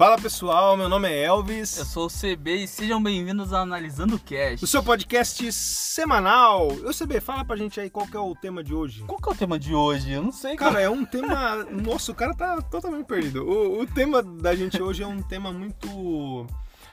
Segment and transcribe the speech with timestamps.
[0.00, 1.76] Fala pessoal, meu nome é Elvis.
[1.76, 4.64] Eu sou o CB e sejam bem-vindos ao Analisando o Cast.
[4.64, 6.72] O seu podcast semanal.
[6.72, 9.04] Eu CB, fala pra gente aí qual que é o tema de hoje.
[9.06, 10.10] Qual que é o tema de hoje?
[10.12, 10.56] Eu não sei.
[10.56, 11.56] Cara, é um tema.
[11.70, 13.44] Nossa, o cara tá totalmente perdido.
[13.46, 16.46] O, o tema da gente hoje é um tema muito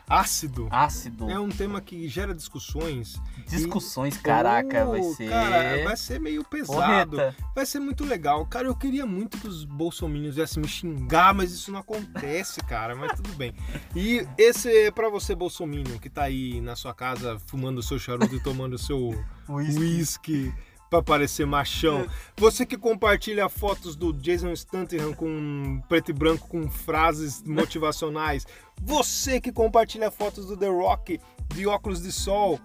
[0.10, 0.68] ácido.
[0.72, 1.30] Ácido.
[1.30, 3.22] É um tema que gera discussões.
[3.48, 5.30] Discussões, E- caraca, Oh, vai ser.
[5.30, 7.18] Cara, vai ser meio pesado.
[7.56, 8.46] Vai ser muito legal.
[8.46, 12.96] Cara, eu queria muito que os bolsominions viessem me xingar, mas isso não acontece, cara.
[12.96, 13.54] Mas tudo bem.
[13.96, 18.00] E esse é pra você, bolsominion, que tá aí na sua casa fumando o seu
[18.00, 19.14] charuto e tomando o seu
[19.50, 20.54] Whisky.
[20.90, 22.08] Pra parecer machão.
[22.38, 28.46] Você que compartilha fotos do Jason Statham com preto e branco com frases motivacionais.
[28.82, 31.20] Você que compartilha fotos do The Rock
[31.54, 32.60] de óculos de sol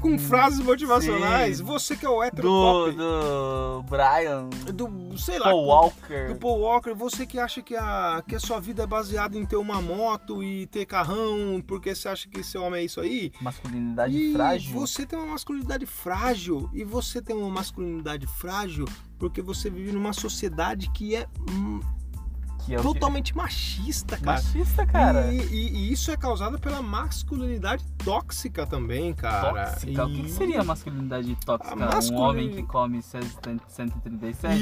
[0.00, 1.58] com frases motivacionais.
[1.58, 1.64] sim.
[1.64, 2.92] Você que é o hétero Do, pop.
[2.96, 6.28] do Brian, Do, sei lá, Paul Walker.
[6.28, 9.44] do Paul Walker, você que acha que a, que a sua vida é baseada em
[9.44, 13.32] ter uma moto e ter carrão, porque você acha que ser homem é isso aí.
[13.40, 14.72] Masculinidade E frágil.
[14.72, 16.70] você tem uma masculinidade frágil.
[16.72, 18.84] E você tem uma masculinidade frágil
[19.18, 21.26] porque você vive numa sociedade que é
[22.66, 24.42] Que é o que- totalmente machista, cara.
[24.42, 25.32] Machista, cara.
[25.32, 29.70] E, e- e isso é causado pela masculinidade tóxica também, cara.
[29.72, 30.04] Tóxica.
[30.04, 31.72] O que, E- seria masculinidade tóxica?
[31.72, 34.56] A Um masculin- homem que come 137?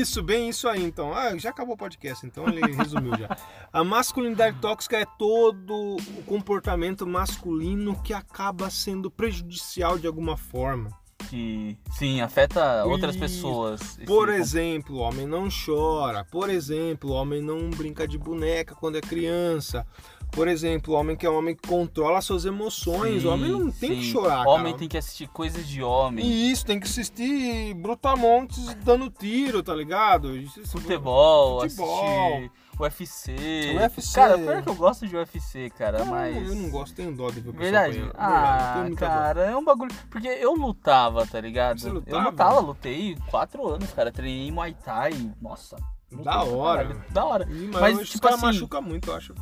[0.00, 1.12] Isso, bem isso aí então.
[1.14, 3.36] Ah, já acabou o podcast, então ele resumiu já.
[3.72, 10.90] A masculinidade tóxica é todo o comportamento masculino que acaba sendo prejudicial de alguma forma.
[11.30, 13.20] Que, sim, afeta outras Isso.
[13.24, 13.80] pessoas.
[14.04, 16.24] Por com- exemplo, o homem não chora.
[16.24, 19.86] Por exemplo, o homem não brinca de boneca quando é criança.
[20.32, 23.22] Por exemplo, o homem que é um homem que controla suas emoções.
[23.22, 24.10] Sim, o homem não tem que sim.
[24.12, 24.78] chorar, Homem cara.
[24.78, 26.24] tem que assistir coisas de homem.
[26.24, 30.36] E isso, tem que assistir Brutamontes dando tiro, tá ligado?
[30.36, 32.04] Isso- Futebol, Futebol.
[32.34, 33.34] assistir UFC.
[33.76, 34.14] UFC.
[34.14, 36.36] Cara, pior que eu gosto de UFC, cara, mas.
[36.48, 38.10] Eu não gosto, tenho dó de ver Verdade?
[38.14, 38.96] Ah, Verdade, eu dó.
[38.96, 39.94] cara, é um bagulho.
[40.10, 41.80] Porque eu lutava, tá ligado?
[41.80, 42.30] Você Eu lutava?
[42.30, 44.10] lutava, lutei quatro anos, cara.
[44.12, 45.12] Treinei Muay Thai.
[45.40, 45.76] Nossa.
[46.12, 46.84] Da hora.
[46.86, 47.46] caralho, Da hora.
[47.72, 49.32] Mas, Mas, tipo assim- machucam muito, eu acho.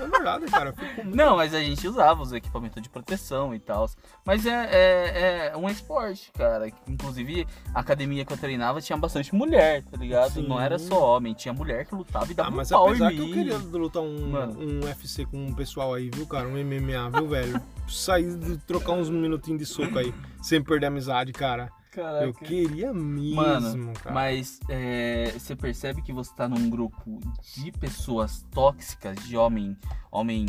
[0.00, 0.74] É verdade, cara.
[0.96, 3.88] muito- Não, mas a gente usava os equipamentos de proteção e tal.
[4.24, 6.70] Mas é, é, é um esporte, cara.
[6.88, 10.32] Inclusive, a academia que eu treinava tinha bastante mulher, tá ligado?
[10.32, 10.48] Sim.
[10.48, 13.12] Não era só homem, tinha mulher que lutava e dava Ah, mas um pau apesar
[13.12, 13.32] em que eu mim.
[13.32, 14.58] queria lutar um, Mano.
[14.60, 16.48] um UFC com um pessoal aí, viu, cara?
[16.48, 17.60] Um MMA, viu, velho?
[17.86, 18.34] Sair
[18.66, 21.70] trocar uns minutinhos de soco aí, sem perder a amizade, cara.
[21.94, 22.24] Caraca.
[22.24, 24.12] Eu queria mesmo, Mano, cara.
[24.12, 27.20] Mas é, você percebe que você tá num grupo
[27.54, 29.76] de pessoas tóxicas, de homem,
[30.10, 30.46] homem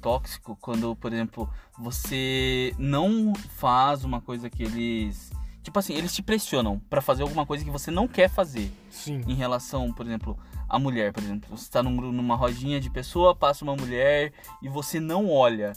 [0.00, 5.30] tóxico, quando, por exemplo, você não faz uma coisa que eles.
[5.62, 8.72] Tipo assim, eles te pressionam pra fazer alguma coisa que você não quer fazer.
[8.90, 9.20] Sim.
[9.28, 10.36] Em relação, por exemplo,
[10.68, 11.56] a mulher, por exemplo.
[11.56, 15.72] Você tá num, numa rodinha de pessoa, passa uma mulher e você não olha.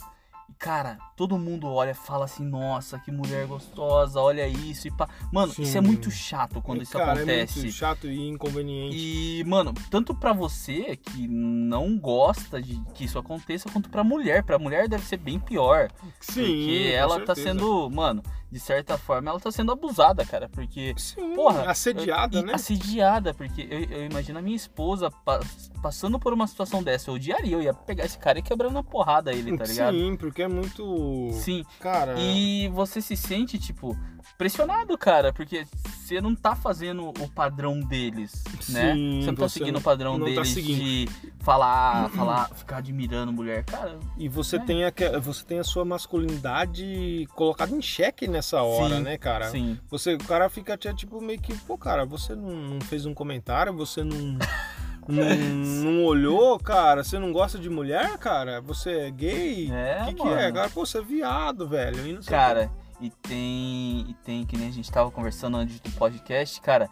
[0.50, 4.90] E, Cara, todo mundo olha e fala assim, nossa, que mulher gostosa, olha isso e
[4.90, 5.08] pá.
[5.32, 5.78] Mano, isso Sim.
[5.78, 7.58] é muito chato quando E, isso cara, É acontece.
[7.60, 8.96] muito chato e inconveniente.
[8.96, 14.42] E, mano, tanto pra você que não gosta de que isso aconteça, quanto pra mulher.
[14.42, 15.88] Pra mulher deve ser bem pior.
[16.20, 17.48] Sim, porque ela tá certeza.
[17.58, 20.48] sendo, mano, de certa forma, ela tá sendo abusada, cara.
[20.48, 22.54] Porque Sim, Porra, assediada, e né?
[22.54, 25.40] Assediada, porque eu, eu imagino a minha esposa pa-
[25.82, 27.10] passando por uma situação dessa.
[27.10, 29.94] Eu odiaria, eu ia pegar esse cara e quebrando na porrada ele, tá ligado?
[29.96, 30.84] Sim, porque é muito.
[31.32, 31.64] Sim.
[31.80, 32.14] Cara.
[32.18, 33.96] E você se sente, tipo,
[34.38, 38.94] pressionado, cara, porque você não tá fazendo o padrão deles, né?
[38.94, 40.78] Sim, Você não tá você seguindo não- o padrão tá deles seguindo.
[40.78, 41.08] de
[41.40, 43.64] falar, falar, ficar admirando mulher.
[43.64, 44.58] Cara, E você, É.
[44.60, 49.50] tem a, você tem a sua masculinidade colocada em xeque nessa hora, Sim, né, cara?
[49.50, 49.78] sim.
[49.90, 54.02] Você, o cara fica tipo meio que, pô, cara, você não fez um comentário, você
[54.02, 54.38] não,
[55.08, 58.60] não, não olhou, cara, você não gosta de mulher, cara?
[58.60, 59.70] Você é gay?
[59.72, 60.52] É, O que, que é?
[60.52, 62.06] Cara, pô, você é viado, velho.
[62.06, 62.70] E Cara,
[63.00, 66.88] e tem, e tem, que nem a gente tava conversando antes do podcast, cara,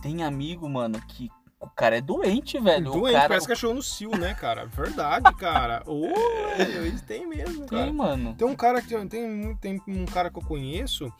[0.00, 2.90] tem amigo, mano, que o cara é doente, velho.
[2.90, 4.66] Doente, cara, parece cachorro no cio, né, cara?
[4.66, 5.82] Verdade, cara.
[5.86, 6.08] Ô,
[6.58, 7.84] eles têm mesmo, cara.
[7.84, 8.34] Tem, mano.
[8.34, 11.12] Tem um cara que tem, tem um cara que eu conheço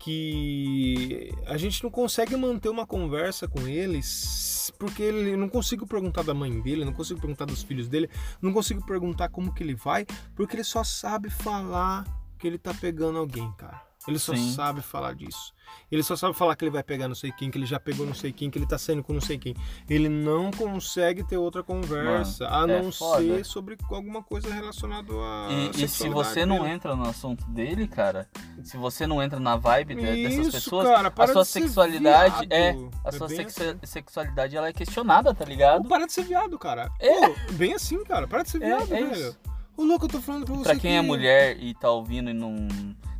[0.00, 6.22] que a gente não consegue manter uma conversa com eles porque ele não consigo perguntar
[6.22, 8.08] da mãe dele, não consigo perguntar dos filhos dele,
[8.40, 12.04] não consigo perguntar como que ele vai, porque ele só sabe falar
[12.38, 13.89] que ele tá pegando alguém, cara.
[14.08, 14.52] Ele só Sim.
[14.52, 15.52] sabe falar disso.
[15.92, 18.04] Ele só sabe falar que ele vai pegar não sei quem, que ele já pegou
[18.06, 19.54] não sei quem, que ele tá saindo com não sei quem.
[19.88, 23.22] Ele não consegue ter outra conversa, a é não foda.
[23.22, 25.48] ser sobre alguma coisa relacionada a.
[25.76, 28.28] E, e se você não entra no assunto dele, cara,
[28.64, 32.70] se você não entra na vibe de- dessas Isso, pessoas, cara, a sua sexualidade é.
[33.04, 33.78] A É sua sexu- assim.
[33.84, 35.82] sexualidade ela é questionada, tá ligado?
[35.82, 36.90] Ou para de ser viado, cara.
[36.98, 37.28] É.
[37.28, 38.26] Pô, bem assim, cara.
[38.26, 39.36] Para de ser É, viado, é velho.
[39.76, 40.62] Ô, louco, eu tô falando pra você.
[40.64, 40.96] Pra quem que...
[40.96, 42.66] é mulher e tá ouvindo e não.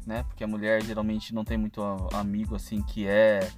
[0.06, 0.22] Né?
[0.24, 1.82] Porque a mulher geralmente não tem muito
[2.12, 3.48] amigo assim que é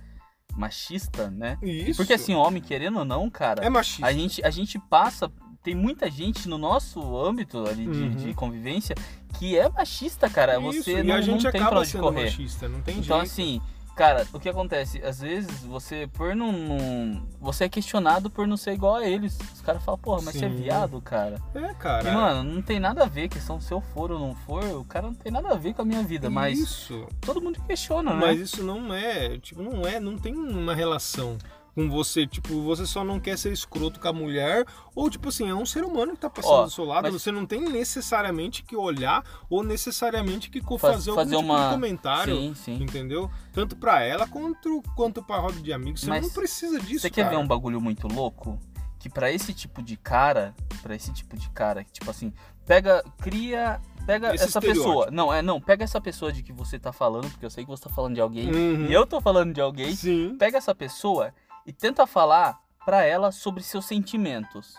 [0.57, 1.59] machista, né?
[1.63, 1.97] Isso.
[1.99, 4.07] Porque assim, homem, querendo ou não, cara, É machista.
[4.07, 5.31] a gente, a gente passa.
[5.63, 8.11] Tem muita gente no nosso âmbito ali de, Uhum.
[8.17, 8.97] de convivência
[9.39, 10.59] que é machista, cara.
[10.59, 12.25] Isso, Você e não, a gente não tem pra acaba onde sendo correr.
[12.25, 13.31] machista, não tem Então, jeito.
[13.33, 13.61] assim,
[13.97, 15.03] cara, o que acontece?
[15.05, 19.39] Às vezes você, por não, não- Você é questionado por não ser igual a eles.
[19.55, 20.57] Os caras falam, porra, mas você é Sim.
[20.57, 21.41] viado, cara.
[21.55, 22.09] É, cara.
[22.11, 24.85] E, mano, não tem nada a ver, questão se eu for ou não for, o
[24.85, 27.07] cara não tem nada a ver com a minha vida, mas Isso.
[27.21, 28.21] todo mundo questiona, né?
[28.21, 31.37] Mas isso não é, tipo, não é, não tem uma relação
[31.75, 35.49] com você, tipo, você só não quer ser escroto com a mulher, ou tipo assim,
[35.49, 37.61] é um ser humano que tá passando Ó, do seu lado, mas- você não tem
[37.63, 42.37] necessariamente que olhar ou necessariamente que co- Faz- fazer algum fazer tipo uma- de comentário,
[42.37, 42.83] Sim, sim.
[42.83, 43.31] entendeu?
[43.53, 47.11] Tanto pra ela quanto, quanto pra roda de amigos, você Mas não precisa disso, Você
[47.11, 47.37] quer cara.
[47.37, 48.59] ver um bagulho muito louco?
[48.99, 52.33] Que pra esse tipo de cara, pra esse tipo de cara, que tipo assim,
[52.67, 55.11] pega, cria, pega Esse essa pessoa.
[55.11, 57.71] Não, é, não, pega essa pessoa de que você tá falando, porque eu sei que
[57.71, 58.87] você tá falando de alguém, Uhum.
[58.87, 59.93] e eu tô falando de alguém.
[59.97, 60.37] Sim.
[60.39, 61.35] Pega essa pessoa
[61.67, 64.75] e tenta falar pra ela sobre seus sentimentos.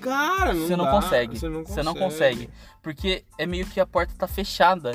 [0.00, 1.38] Cara, não Você não dá, consegue.
[1.38, 2.50] Você não Você não consegue.
[2.88, 4.92] Porque é meio que a porta tá fechada.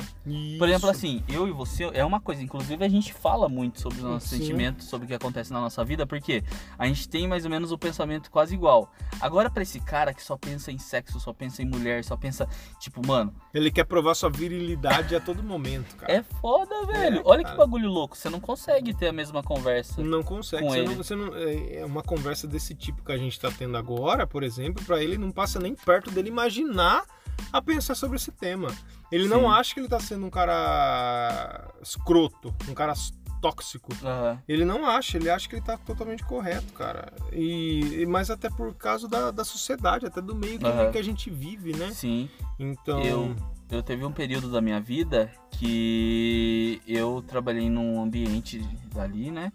[0.58, 0.90] Por exemplo, Isso.
[0.90, 2.42] assim, eu e você é uma coisa.
[2.42, 4.38] Inclusive, a gente fala muito sobre os nossos Sim.
[4.38, 6.42] sentimentos, sobre o que acontece na nossa vida, porque
[6.76, 8.92] a gente tem mais ou menos o pensamento quase igual.
[9.20, 12.48] Agora, pra esse cara que só pensa em sexo, só pensa em mulher, só pensa,
[12.80, 16.12] tipo, mano, Ele quer provar sua virilidade a todo momento, cara.
[16.12, 17.18] é foda, velho.
[17.18, 17.54] É, Olha cara.
[17.54, 18.16] que bagulho louco.
[18.16, 20.02] Você não consegue ter a mesma conversa.
[20.02, 20.64] Não consegue.
[20.64, 20.88] com Você ele.
[20.88, 24.26] não, você não- é é uma conversa desse tipo que a gente tá tendo agora,
[24.26, 27.04] por exemplo, pra ele não passa nem perto dele imaginar
[27.52, 28.68] a pensar sobre esse tema.
[29.10, 29.30] Ele Sim.
[29.30, 32.94] não acha que ele tá sendo um cara escroto, um cara
[33.40, 33.92] tóxico.
[34.02, 34.40] Aham.
[34.48, 37.12] Ele não acha, ele acha que ele tá totalmente correto, cara.
[37.30, 40.90] E, mas até por causa da, da sociedade, até do meio que, Aham.
[40.90, 41.90] que a gente vive, né?
[41.90, 42.30] Sim.
[42.58, 43.02] Então.
[43.02, 43.36] Eu,
[43.70, 48.66] eu teve um período da minha vida que eu trabalhei num ambiente
[48.96, 49.52] ali, né?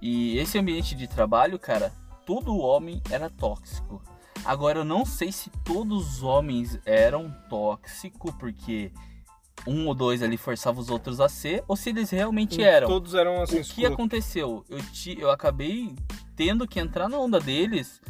[0.00, 1.92] E esse ambiente de trabalho, cara,
[2.24, 4.02] todo homem era tóxico.
[4.44, 8.92] Agora eu não sei se todos os homens eram tóxicos, porque
[9.66, 12.88] um ou dois ali forçavam os outros a ser, ou se eles realmente eram.
[12.88, 14.64] Todos eram assim, O que aconteceu?
[14.68, 15.94] Eu, ti, eu acabei
[16.34, 18.00] tendo que entrar na onda deles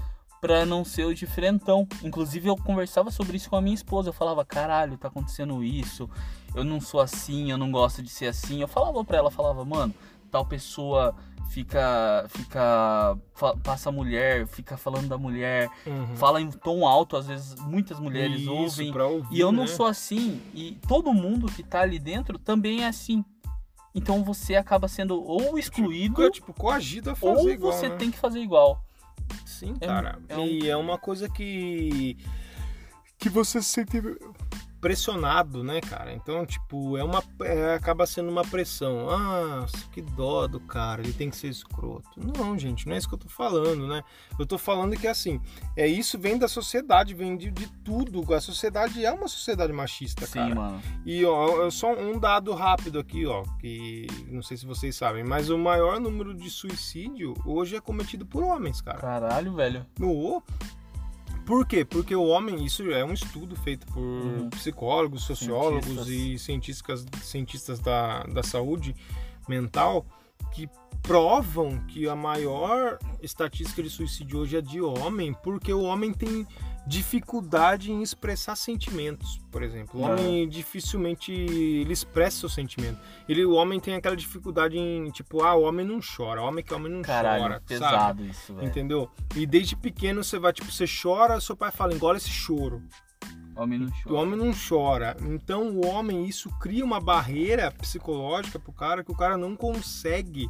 [0.40, 1.86] pra não ser o diferentão.
[2.02, 4.08] Inclusive, eu conversava sobre isso com a minha esposa.
[4.08, 6.08] Eu falava, caralho, tá acontecendo isso.
[6.54, 8.60] Eu não sou assim, eu não gosto de ser assim.
[8.60, 9.94] Eu falava pra ela, falava, mano,
[10.30, 11.14] tal pessoa
[11.50, 12.26] fica.
[12.28, 13.18] fica.
[13.62, 16.16] passa a mulher, fica falando da mulher, Uhum.
[16.16, 18.96] fala em tom alto, às vezes muitas mulheres Isso, ouvem.
[19.00, 19.68] ouvir, E eu não né?
[19.68, 23.24] sou assim, e todo mundo que tá ali dentro também é assim.
[23.94, 27.96] Então você acaba sendo ou excluído, Fica, tipo, coagido a fazer ou igual, você né?
[27.96, 28.82] tem que fazer igual.
[29.44, 30.18] Sim, É- cara.
[30.28, 32.16] é um- E é uma coisa que.
[33.18, 34.00] que você se sente
[34.82, 36.12] pressionado, né, cara?
[36.12, 37.22] Então, tipo, é uma.
[37.42, 39.08] é- acaba sendo uma pressão.
[39.08, 42.10] Ah, que dó do cara, ele tem que ser escroto.
[42.16, 44.02] Não, gente, não é isso que eu tô falando, né?
[44.36, 45.40] Eu tô falando que assim,
[45.76, 48.34] é isso vem da sociedade, vem de, de tudo.
[48.34, 50.54] A sociedade é uma sociedade machista, Sim, cara.
[50.54, 50.82] mano.
[51.06, 55.48] E ó, só um dado rápido aqui, ó, que não sei se vocês sabem, mas
[55.48, 58.98] o maior número de suicídio hoje é cometido por homens, cara.
[58.98, 59.86] Caralho, velho.
[59.96, 60.42] No,
[61.44, 61.84] por quê?
[61.84, 64.50] Porque o homem, isso é um estudo feito por Uhum.
[64.50, 66.08] psicólogos, sociólogos Cientistas.
[66.08, 68.94] e cientistas, cientistas da, da saúde
[69.48, 70.04] mental
[70.52, 70.68] que
[71.02, 76.46] provam que a maior estatística de suicídio hoje é de homem, porque o homem tem
[76.86, 80.00] dificuldade em expressar sentimentos, por exemplo.
[80.00, 80.10] O Ah.
[80.10, 82.98] homem dificilmente ele expressa seu sentimento.
[83.28, 86.64] Ele, o homem tem aquela dificuldade em, tipo, ah, o homem não chora, o homem
[86.64, 87.66] que o homem não Caralho, chora, sabe?
[87.66, 88.66] pesado isso, velho.
[88.68, 89.10] Entendeu?
[89.36, 92.82] E desde pequeno você vai, tipo, você chora, seu pai fala, engole esse choro.
[93.54, 94.14] Homem não O chora.
[94.16, 95.16] homem não chora.
[95.20, 100.48] Então o homem, isso cria uma barreira psicológica pro cara que o cara não consegue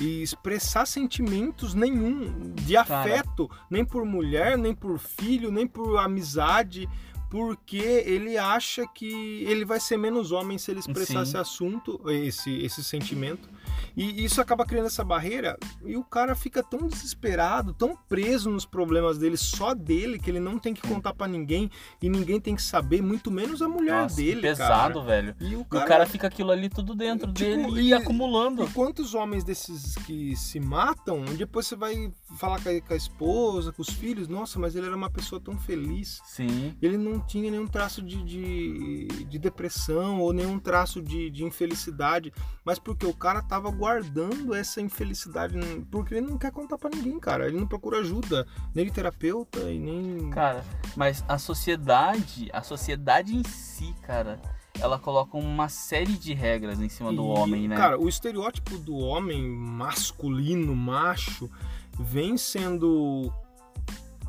[0.00, 3.00] expressar sentimentos nenhum de Cara.
[3.00, 6.88] afeto, nem por mulher, nem por filho, nem por amizade,
[7.30, 11.30] porque ele acha que ele vai ser menos homem se ele expressar Sim.
[11.30, 13.48] esse assunto, esse, esse sentimento.
[13.96, 18.64] E isso acaba criando essa barreira e o cara fica tão desesperado, tão preso nos
[18.66, 21.70] problemas dele, só dele, que ele não tem que contar para ninguém
[22.02, 25.06] e ninguém tem que saber, muito menos a mulher Nossa, dele, pesado, cara.
[25.06, 25.36] velho.
[25.40, 27.94] E o E o cara, cara fica aquilo ali tudo dentro Tipo, dele e, e-
[27.94, 28.64] acumulando.
[28.64, 32.96] E quantos homens desses que se matam, depois você vai falar com a, com a
[32.96, 36.20] esposa, com os filhos, nossa, mas ele era uma pessoa tão feliz.
[36.24, 36.74] Sim.
[36.82, 42.32] Ele não tinha nenhum traço de, de, de depressão ou nenhum traço de, de infelicidade,
[42.64, 45.56] mas porque o cara tava guardando essa infelicidade,
[45.90, 47.46] porque ele não quer contar pra ninguém, cara.
[47.46, 50.30] Ele não procura ajuda, nem terapeuta e nem.
[50.30, 50.64] Cara,
[50.96, 54.40] mas a sociedade, a sociedade em si, cara,
[54.80, 57.76] ela coloca uma série de regras em cima do E, homem, né?
[57.76, 61.50] Cara, o estereótipo do homem masculino, macho,
[61.98, 63.32] vem sendo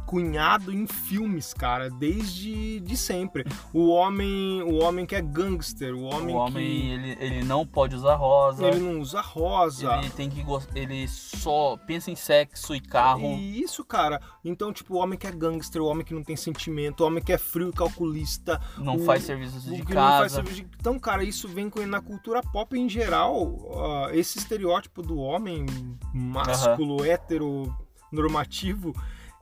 [0.06, 3.44] cunhado em filmes, cara, desde de sempre.
[3.74, 7.96] O homem, o homem que é gangster, o homem, o homem, ele, ele não pode
[7.96, 8.64] usar rosa.
[8.64, 9.96] que ele não usa rosa.
[9.98, 10.46] Ele tem que
[10.76, 13.22] ele só pensa em sexo e carro.
[13.36, 14.22] E isso, cara.
[14.44, 17.24] Então, tipo, o homem que é gangster, o homem que não tem sentimento, o homem
[17.24, 20.36] que é frio e calculista, não o- faz serviços o de que não faz casa.
[20.36, 24.06] serviço de- Então, cara, isso vem na cultura pop em geral.
[24.06, 25.66] ah, esse estereótipo do homem
[26.14, 27.74] másculo, hétero,
[28.12, 28.94] normativo,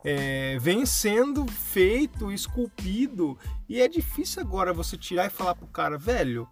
[0.04, 3.38] é, vem sendo feito, esculpido.
[3.68, 6.48] E é difícil agora você tirar e falar pro cara, velho,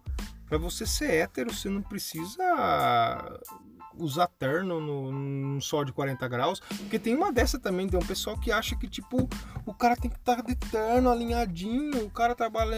[0.46, 3.40] pra você ser hétero, você não precisa
[3.98, 6.60] usar terno no, num sol de 40 graus.
[6.60, 9.28] Porque tem uma dessa também, tem um pessoal que acha que, tipo,
[9.66, 12.76] o cara tem que estar de terno, alinhadinho, o cara trabalha,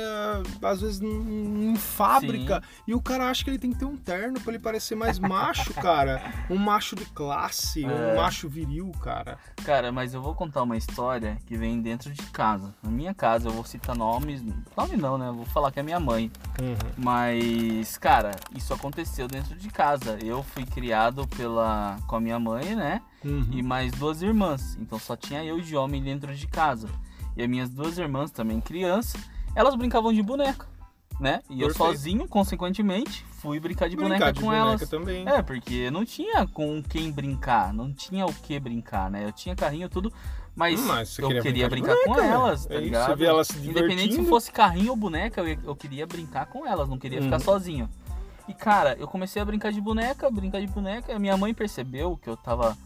[0.63, 3.97] às vezes, em, em fábrica, e o cara acha que ele tem que ter um
[3.97, 6.23] terno pra ele parecer mais macho, cara.
[6.51, 8.17] Um macho de classe, um É.
[8.17, 9.39] macho viril, cara.
[9.65, 12.75] Cara, mas eu vou contar uma história que vem dentro de casa.
[12.83, 14.43] Na minha casa, eu vou citar nomes.
[14.77, 15.29] Nome não, né?
[15.29, 16.31] Eu vou falar que é minha mãe.
[16.97, 20.19] Mas, cara, isso aconteceu dentro de casa.
[20.23, 23.01] Eu fui criado pela com a minha mãe, né?
[23.25, 23.47] Uhum.
[23.51, 24.77] E mais duas irmãs.
[24.81, 26.89] Então só tinha eu de homem dentro de casa.
[27.37, 29.21] E as minhas duas irmãs, também crianças,
[29.57, 30.67] elas brincavam de boneca,
[31.19, 31.41] né?
[31.51, 31.93] E eu Perfeito.
[31.93, 34.89] sozinho, consequentemente, fui brincar de boneca Brincar de com boneca elas.
[34.89, 35.29] também.
[35.29, 39.25] É, porque não tinha com quem brincar, não tinha o que brincar, né?
[39.25, 40.13] Eu tinha carrinho tudo,
[40.55, 42.69] mas, Hum, mas eu queria queria, brincar brincar, com boneca, elas, né?
[42.69, 43.07] tá É isso, ligado?
[43.07, 46.65] você vê elas se Independente se fosse carrinho ou boneca, eu, eu queria brincar com
[46.65, 47.43] elas, não queria ficar Uhum.
[47.43, 47.89] sozinho.
[48.47, 51.55] E cara, eu comecei a brincar de boneca, brincar de boneca, e a minha mãe
[51.55, 52.77] percebeu que eu tava.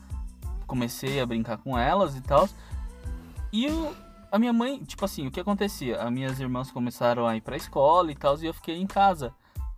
[0.67, 2.49] Comecei a brincar com elas e tal.
[3.53, 3.95] E eu,
[4.31, 6.00] a minha mãe, tipo assim, o que acontecia?
[6.00, 9.35] As minhas irmãs começaram a ir pra escola e tal, e eu fiquei em casa.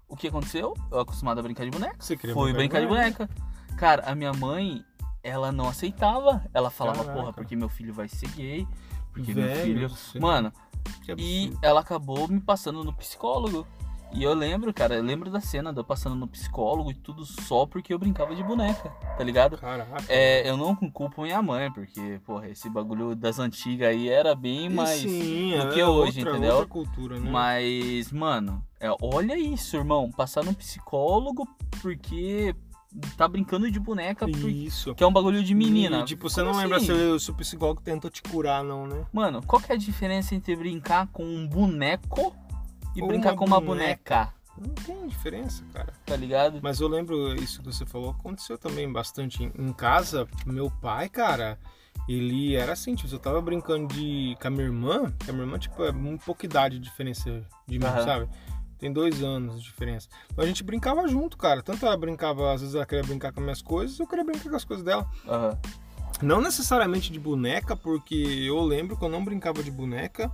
[0.08, 0.74] O que aconteceu?
[0.90, 1.96] Eu acostumado a brincar de boneca.
[1.98, 3.30] Você queria Fui brincar de boneca.
[3.76, 4.84] Cara, a minha mãe,
[5.22, 6.44] ela não aceitava.
[6.52, 7.18] Ela falava, Caraca.
[7.18, 8.66] porra, porque meu filho vai ser gay.
[9.12, 10.20] Porque Velho meu filho.
[10.20, 10.52] Mano,
[11.16, 13.66] e ela acabou me passando no psicólogo.
[14.12, 17.24] E eu lembro, cara, eu lembro da cena de eu passando no psicólogo e tudo
[17.24, 19.56] só porque eu brincava de boneca, tá ligado?
[19.56, 20.04] Caraca.
[20.08, 24.68] É, eu não culpo minha mãe, porque, porra, esse bagulho das antigas aí era bem
[24.68, 26.54] mais sim, do é que hoje, outra, entendeu?
[26.54, 27.30] outra cultura, né?
[27.30, 30.10] Mas, mano, é, olha isso, irmão.
[30.10, 31.46] Passar no psicólogo
[31.80, 32.54] porque
[33.16, 34.94] tá brincando de boneca Isso.
[34.94, 36.00] que é um bagulho de menina.
[36.00, 36.86] E, tipo, você Como não lembra assim?
[36.86, 39.04] se, se o psicólogo tentou te curar, não, né?
[39.12, 42.34] Mano, qual que é a diferença entre brincar com um boneco
[42.94, 44.16] e Ou brincar uma com uma boneca.
[44.16, 44.40] boneca?
[44.58, 45.92] Não tem diferença, cara.
[46.04, 46.60] Tá ligado?
[46.62, 50.28] Mas eu lembro isso que você falou, aconteceu também bastante em, casa.
[50.44, 51.58] Meu pai, cara,
[52.08, 55.44] ele era assim, tipo, eu tava brincando de com a minha irmã, que a minha
[55.46, 58.04] irmã, tipo, é um pouca idade de diferença de mim, Aham.
[58.04, 58.28] sabe?
[58.78, 60.08] Tem dois anos de diferença.
[60.30, 61.62] Então a gente brincava junto, cara.
[61.62, 64.56] Tanto ela brincava, às vezes ela queria brincar com minhas coisas, eu queria brincar com
[64.56, 65.08] as coisas dela.
[65.26, 65.58] Aham.
[66.22, 70.30] Não necessariamente de boneca, porque eu lembro que eu não brincava de boneca.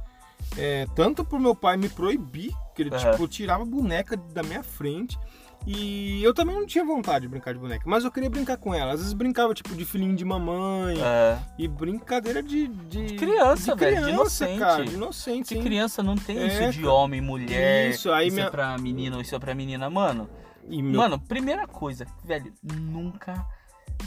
[0.56, 3.12] É, tanto por meu pai me proibir, que ele Aham.
[3.12, 5.18] tipo, tirava a boneca da minha frente.
[5.66, 8.72] E eu também não tinha vontade de brincar de boneca, mas eu queria brincar com
[8.72, 8.92] ela.
[8.92, 11.38] Às vezes brincava tipo de filhinho de mamãe É.
[11.58, 14.58] e brincadeira de, de, De criança, de velho, de criança, inocente.
[14.60, 15.48] cara, de inocente.
[15.48, 15.62] Sim.
[15.62, 17.90] criança não tem É, isso de homem, mulher.
[17.90, 19.90] Isso, aí isso minha- é pra menino, isso é pra menina.
[19.90, 20.28] Mano,
[20.68, 23.44] E meu mano, primeira coisa, velho, nunca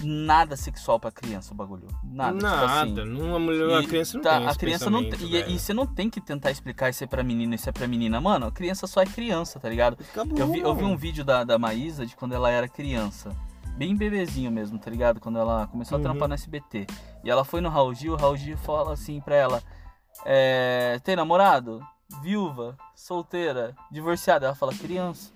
[0.04, 1.88] nada sexual pra criança o bagulho.
[2.04, 2.38] Nada.
[2.38, 2.94] tipo assim.
[2.96, 5.50] nada, uma mulher, uma criança não tá, tem a esse criança não tem, e, velho.
[5.52, 8.20] e você não tem que tentar explicar isso é pra menino, isso é pra menina.
[8.22, 9.98] Mano, a criança só é criança, tá ligado?
[10.12, 13.32] Acabou, Eu vi, eu vi um vídeo da, da Maísa de quando ela era criança.
[13.78, 15.20] Bem bebezinho mesmo, tá ligado?
[15.22, 16.04] Quando ela começou a Uhum.
[16.04, 16.86] trampar no SBT.
[17.24, 19.64] E ela foi no Raul Gil, o Raul Gil fala assim pra ela:
[20.26, 21.82] é, Tem namorado?
[22.22, 22.78] Viúva?
[22.96, 23.76] Solteira?
[23.92, 24.48] Divorciada?
[24.48, 25.32] Ela fala: Criança.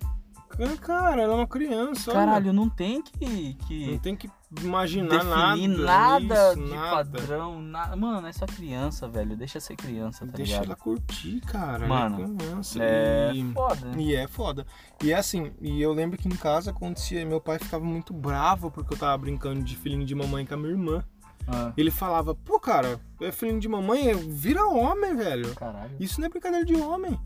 [0.82, 2.12] Cara, ela é uma criança.
[2.12, 2.20] olha.
[2.20, 3.56] Caralho, não tem que.
[3.66, 3.92] que...
[3.92, 4.30] Não tem que
[4.62, 6.20] imaginar definir nada.
[6.20, 6.96] nada, isso, de nada.
[6.96, 7.96] padrão, nada.
[7.96, 9.36] Mano, é só criança, velho.
[9.36, 10.66] Deixa ser criança, tá Deixa ligado?
[10.66, 11.88] ela curtir, cara.
[11.88, 13.30] Mano, ela é.
[13.30, 13.54] É e...
[13.54, 13.92] foda.
[13.98, 14.66] E é foda.
[15.04, 18.70] E é assim, e eu lembro que em casa acontecia, meu pai ficava muito bravo
[18.70, 21.04] porque eu tava brincando de filhinho de mamãe com a minha irmã.
[21.48, 25.54] Ah, Ele falava, pô, cara, é filhinho de mamãe, vira homem, velho.
[25.56, 25.96] caralho.
[26.00, 27.20] Isso não é brincadeira de homem.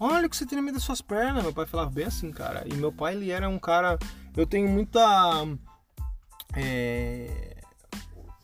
[0.00, 1.42] Olha o que você tem no meio das suas pernas.
[1.42, 2.64] Meu pai falava bem assim, cara.
[2.66, 3.98] E meu pai, ele era um cara.
[4.36, 5.00] Eu tenho muita.
[6.54, 7.56] É,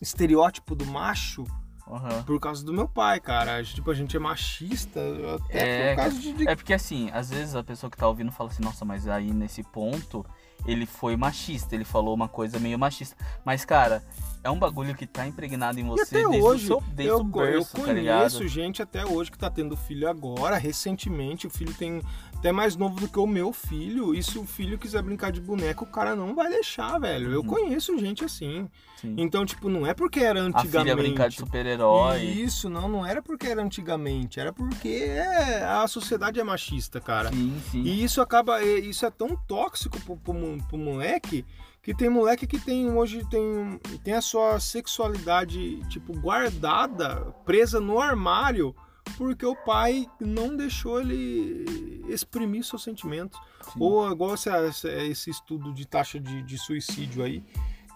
[0.01, 1.45] estereótipo do macho
[1.87, 2.23] Aham.
[2.23, 3.63] por causa do meu pai, cara.
[3.63, 4.99] Tipo, a gente é machista
[5.35, 6.47] até É, por causa de.
[6.47, 9.31] É porque assim, às vezes a pessoa que tá ouvindo fala assim, nossa, mas aí
[9.31, 10.25] nesse ponto
[10.65, 13.15] ele foi machista, ele falou uma coisa meio machista.
[13.43, 14.03] Mas, cara,
[14.43, 17.19] é um bagulho que tá impregnado em você até desde hoje, o seu desde eu,
[17.19, 21.45] o berço, eu tá conheço gente até hoje que tá tendo filho agora, recentemente.
[21.45, 22.01] O filho tem
[22.37, 24.13] até mais novo do que o meu filho.
[24.13, 27.31] E se o filho quiser brincar de boneco, o cara não vai deixar, velho.
[27.31, 27.47] Eu Uhum.
[27.47, 28.69] conheço gente assim.
[29.01, 29.15] Sim.
[29.17, 30.71] Então, tipo, não é porque era A antigamente.
[30.91, 32.21] filha brincar de super-herói.
[32.23, 37.29] Isso, não, não era porque era antigamente, era porque é, a sociedade é machista, cara.
[37.29, 37.81] Sim, sim.
[37.81, 40.33] E isso acaba, isso é tão tóxico pro, pro,
[40.67, 41.45] pro moleque
[41.83, 47.99] que tem moleque que tem hoje tem, tem a sua sexualidade tipo guardada, presa no
[47.99, 48.75] armário,
[49.17, 53.39] porque o pai não deixou ele exprimir seus sentimentos.
[53.71, 53.79] sim.
[53.79, 54.49] Ou igual esse,
[54.87, 57.43] esse estudo de taxa de, de suicídio aí.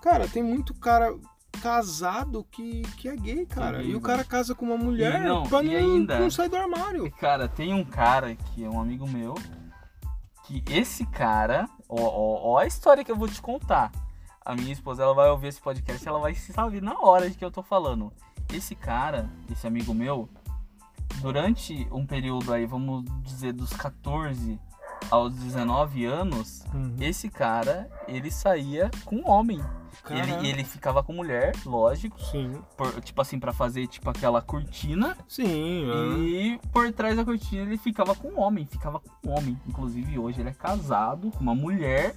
[0.01, 1.13] Cara, tem muito cara
[1.61, 3.79] casado que, que é gay, cara.
[3.79, 6.47] gay, e o cara casa com uma mulher E não, pra não, ainda- não sair
[6.49, 7.11] do armário.
[7.17, 9.35] Cara, tem um cara que é um amigo meu.
[10.45, 11.67] Que esse cara.
[11.87, 13.91] Ó, ó, ó a história que eu vou te contar.
[14.43, 17.37] A minha esposa ela vai ouvir esse podcast ela vai se saber na hora de
[17.37, 18.11] que eu tô falando.
[18.51, 20.27] Esse cara, esse amigo meu,
[21.21, 24.59] durante um período aí, vamos dizer, dos 14
[25.09, 26.95] aos 19 anos, Uhum.
[26.99, 29.61] esse cara, ele saía com homem.
[30.09, 32.19] Ele, ele ficava com mulher, lógico.
[32.21, 35.17] Sim, por- tipo assim, pra fazer tipo aquela cortina.
[35.27, 35.85] sim.
[35.91, 36.17] ah.
[36.17, 39.59] E por trás da cortina ele ficava com um homem, ficava com homem.
[39.67, 42.15] Inclusive hoje ele é casado com uma mulher.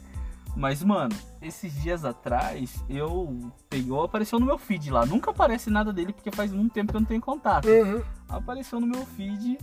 [0.54, 5.06] Mas, mano, esses dias atrás eu pegou, apareceu no meu feed lá.
[5.06, 7.66] Nunca aparece nada dele porque faz muito tempo que eu não tenho contato.
[7.68, 8.02] Uhum.
[8.28, 9.58] Apareceu no meu feed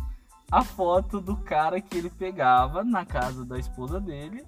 [0.51, 4.43] a foto do cara que ele pegava na casa da esposa dele.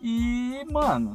[0.00, 1.14] E, mano.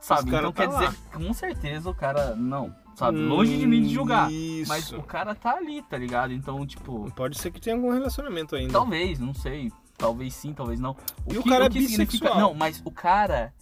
[0.00, 0.80] Sabe, cara então tá quer lá.
[0.80, 2.34] dizer, com certeza o cara.
[2.34, 4.30] Não, sabe, longe de mim de julgar.
[4.30, 4.68] Isso.
[4.68, 6.32] Mas o cara tá ali, tá ligado?
[6.32, 8.72] Então, tipo, Pode ser que tenha algum relacionamento ainda.
[8.72, 9.72] talvez, não sei.
[9.96, 10.96] Talvez sim, talvez não.
[11.30, 12.38] E o cara é significa- bissexual.
[12.40, 13.52] Não, mas o cara,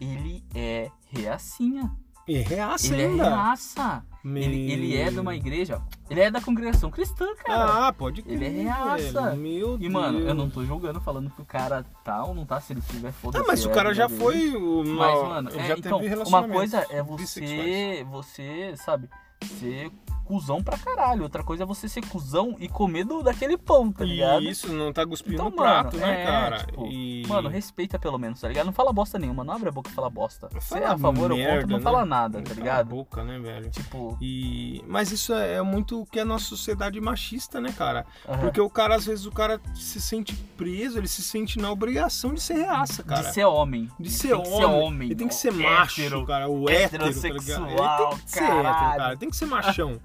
[0.00, 1.90] ele é reacinha.
[2.28, 3.24] E reaça Ele é ainda.
[3.28, 4.04] reaça.
[4.24, 5.80] Meu- Ele, ele é de uma igreja.
[6.10, 7.86] Ele é da congregação cristã, cara.
[7.86, 8.34] Ah, pode crer.
[8.34, 9.22] Ele é reaça.
[9.30, 9.36] velho.
[9.36, 10.28] Meu e, mano, Deus.
[10.30, 13.12] eu não tô julgando falando que o cara tá ou não tá, se ele tiver
[13.12, 14.56] foda Ah, mas o cara já foi.
[14.56, 19.08] o- Mas, mano, é, já então, uma coisa é você, você, sabe,
[19.44, 19.92] ser
[20.26, 21.22] cuzão pra caralho.
[21.22, 24.42] Outra coisa é você ser cuzão e comer do, daquele pão, tá ligado?
[24.42, 26.58] E isso, não tá cuspindo Então, no prato, mano, né, é, cara?
[26.58, 28.66] tipo, E- Mano, respeita pelo menos, tá ligado?
[28.66, 30.48] Não fala bosta nenhuma, não abre a boca e fala bosta.
[30.52, 31.82] Você é Fala a favor ou contra, não né?
[31.82, 32.88] fala nada, tá Cala a ligado?
[32.88, 33.70] boca, né, velho?
[33.70, 34.82] Tipo, E...
[34.86, 38.04] Mas isso é é muito o que é a nossa sociedade machista, né, cara?
[38.28, 38.40] aham.
[38.40, 42.34] Porque o cara, às vezes, o cara se sente preso, ele se sente na obrigação
[42.34, 43.22] de ser reaça, cara.
[43.28, 43.88] de ser homem.
[43.98, 44.56] De ser homem.
[44.56, 45.08] ser homem.
[45.08, 45.62] Ele tem que ser hétero.
[45.68, 46.48] macho, cara.
[46.48, 47.16] O hétero, tá ligado?
[47.16, 49.08] Ele tem que ser hétero, cara.
[49.08, 50.00] Ele tem que ser machão.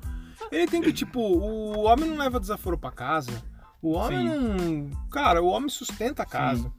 [0.52, 3.42] Ele tem que, tipo, o homem não leva desaforo pra casa.
[3.82, 4.90] O homem não.
[5.10, 6.72] Cara, o homem sustenta a casa.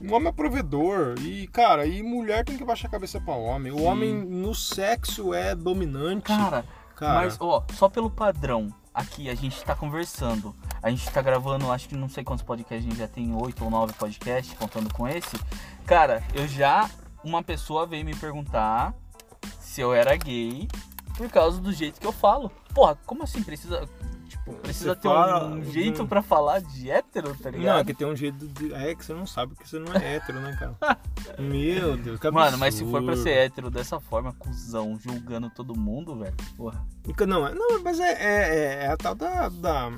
[0.00, 1.14] O homem é provedor.
[1.20, 3.72] E, cara, e mulher tem que baixar a cabeça pra homem.
[3.72, 3.86] O Sim.
[3.86, 6.26] homem no sexo é dominante.
[6.26, 7.14] Cara, cara.
[7.14, 10.54] mas, ó, só pelo padrão, aqui a gente tá conversando.
[10.82, 13.64] A gente tá gravando, acho que não sei quantos podcasts, a gente já tem oito
[13.64, 15.36] ou nove podcasts, contando com esse.
[15.84, 16.88] Cara, eu já.
[17.24, 18.94] Uma pessoa veio me perguntar
[19.58, 20.68] se eu era gay
[21.18, 22.50] por causa do jeito que eu falo.
[22.72, 23.42] Porra, como assim?
[23.42, 23.86] Precisa.
[24.28, 27.86] Tipo, precisa Você ter fala um jeito pra falar de hétero, tá Não, é ligado?
[27.86, 28.72] que tem um jeito de.
[28.74, 30.98] É que você não sabe que você não é hétero, né, cara?
[31.40, 35.74] Meu Deus, que Mano, mas se for pra ser hétero dessa forma, cuzão, julgando todo
[35.74, 36.34] mundo, velho.
[36.56, 36.84] Porra.
[37.26, 39.90] Não, é- não mas é, é, é a tal da, da,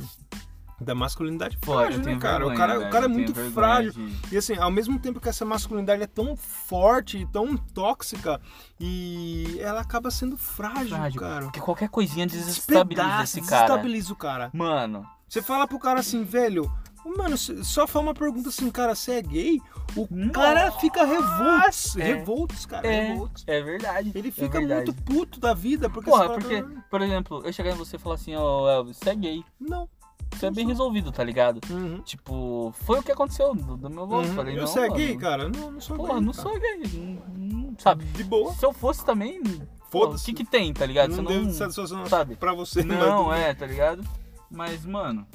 [0.81, 2.39] da masculinidade frágil, né, cara?
[2.45, 3.93] vergonha, o cara, velho, o cara é muito frágil.
[3.93, 8.41] de- E assim, ao mesmo tempo que essa masculinidade é tão forte e tão tóxica,
[8.79, 11.21] e ela acaba sendo frágil, Frágil.
[11.21, 11.45] cara.
[11.47, 13.63] Porque qualquer coisinha desestabiliza Despedaça, esse cara.
[13.67, 14.51] desestabiliza o cara.
[14.53, 16.69] Mano, Você fala pro cara assim, velho,
[17.17, 19.61] mano, só fala uma pergunta assim, cara, você é gay?
[19.95, 22.03] O Nossa, cara fica revoltos, é.
[22.03, 23.45] revoltos, cara, é, revoltos.
[23.47, 24.11] é verdade.
[24.15, 24.87] Ele é fica verdade.
[24.91, 27.95] muito puto da vida, porque Porra, você fala, porque, por exemplo, eu chegar em você
[27.97, 29.45] e falar assim, ó, Elvis, você é gay.
[29.61, 29.89] Não.
[30.35, 31.61] Isso é bem resolvido, tá ligado?
[31.71, 32.01] Uhum.
[32.03, 34.19] Tipo, foi o que aconteceu do, do meu avô.
[34.19, 34.35] Uhum.
[34.35, 35.49] Falei, eu não, você é mano, gay, cara?
[35.49, 36.21] Não, não sou Pô, gay.
[36.21, 36.49] não cara.
[36.49, 36.83] sou gay.
[36.95, 38.05] não- não- sabe?
[38.05, 38.53] De boa.
[38.55, 40.25] Se eu fosse também, pô, o Foda-se.
[40.27, 41.11] que que tem, tá ligado?
[41.11, 42.37] Não Você deu não, satisfação sabe?
[42.37, 42.83] pra você.
[42.85, 44.05] Não, mas- é, tá ligado?
[44.51, 45.27] Mas, mano,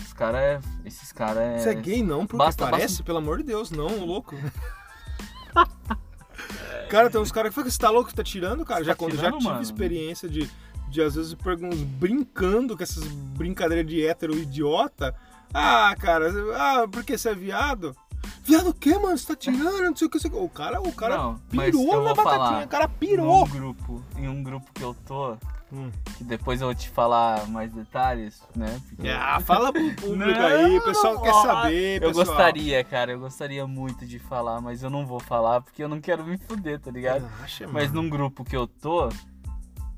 [0.00, 0.60] esses caras é.
[0.84, 1.58] Esses caras é.
[1.58, 4.34] Você é gay não, porque Basta- parece, basta- pelo amor de Deus, não, louco.
[6.88, 8.80] cara, tem uns caras que falam que você tá louco, tá tirando, cara.
[8.80, 9.62] Você Já, tá quando, já tirando, tive mano?
[9.62, 10.50] experiência de,
[10.90, 15.14] de, às vezes, pergun- brincando com essas brincadeiras de hétero idiota.
[15.54, 17.96] Ah, cara, ah, porque você é viado?
[18.42, 19.16] Viado o quê, mano?
[19.16, 19.82] Você tá tirando?
[19.82, 20.18] Não sei o que.
[20.28, 22.64] o cara, o cara Não, pirou eu na batatinha.
[22.64, 23.46] O cara pirou.
[23.46, 25.36] Num grupo, em um grupo que eu tô,
[25.72, 25.88] Hum.
[26.18, 28.80] que depois eu vou te falar mais detalhes, né?
[28.88, 31.42] Porque Ah, fala pro público Não, aí, o pessoal não quer vou.
[31.42, 32.26] saber, eu pessoal.
[32.26, 36.00] gostaria, cara, eu gostaria muito de falar, mas eu não vou falar porque eu não
[36.00, 37.24] quero me fuder, tá ligado?
[37.42, 38.02] Acha, Mas mano.
[38.02, 39.08] num grupo que eu tô,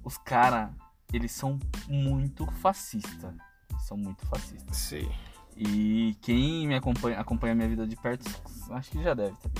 [0.04, 0.68] os caras,
[1.12, 3.34] eles são muito fascistas.
[3.80, 4.76] São muito fascistas.
[4.76, 5.10] Sei.
[5.56, 8.24] E quem me acompanha, acompanha minha vida de perto,
[8.70, 9.50] acho que já deve, tá?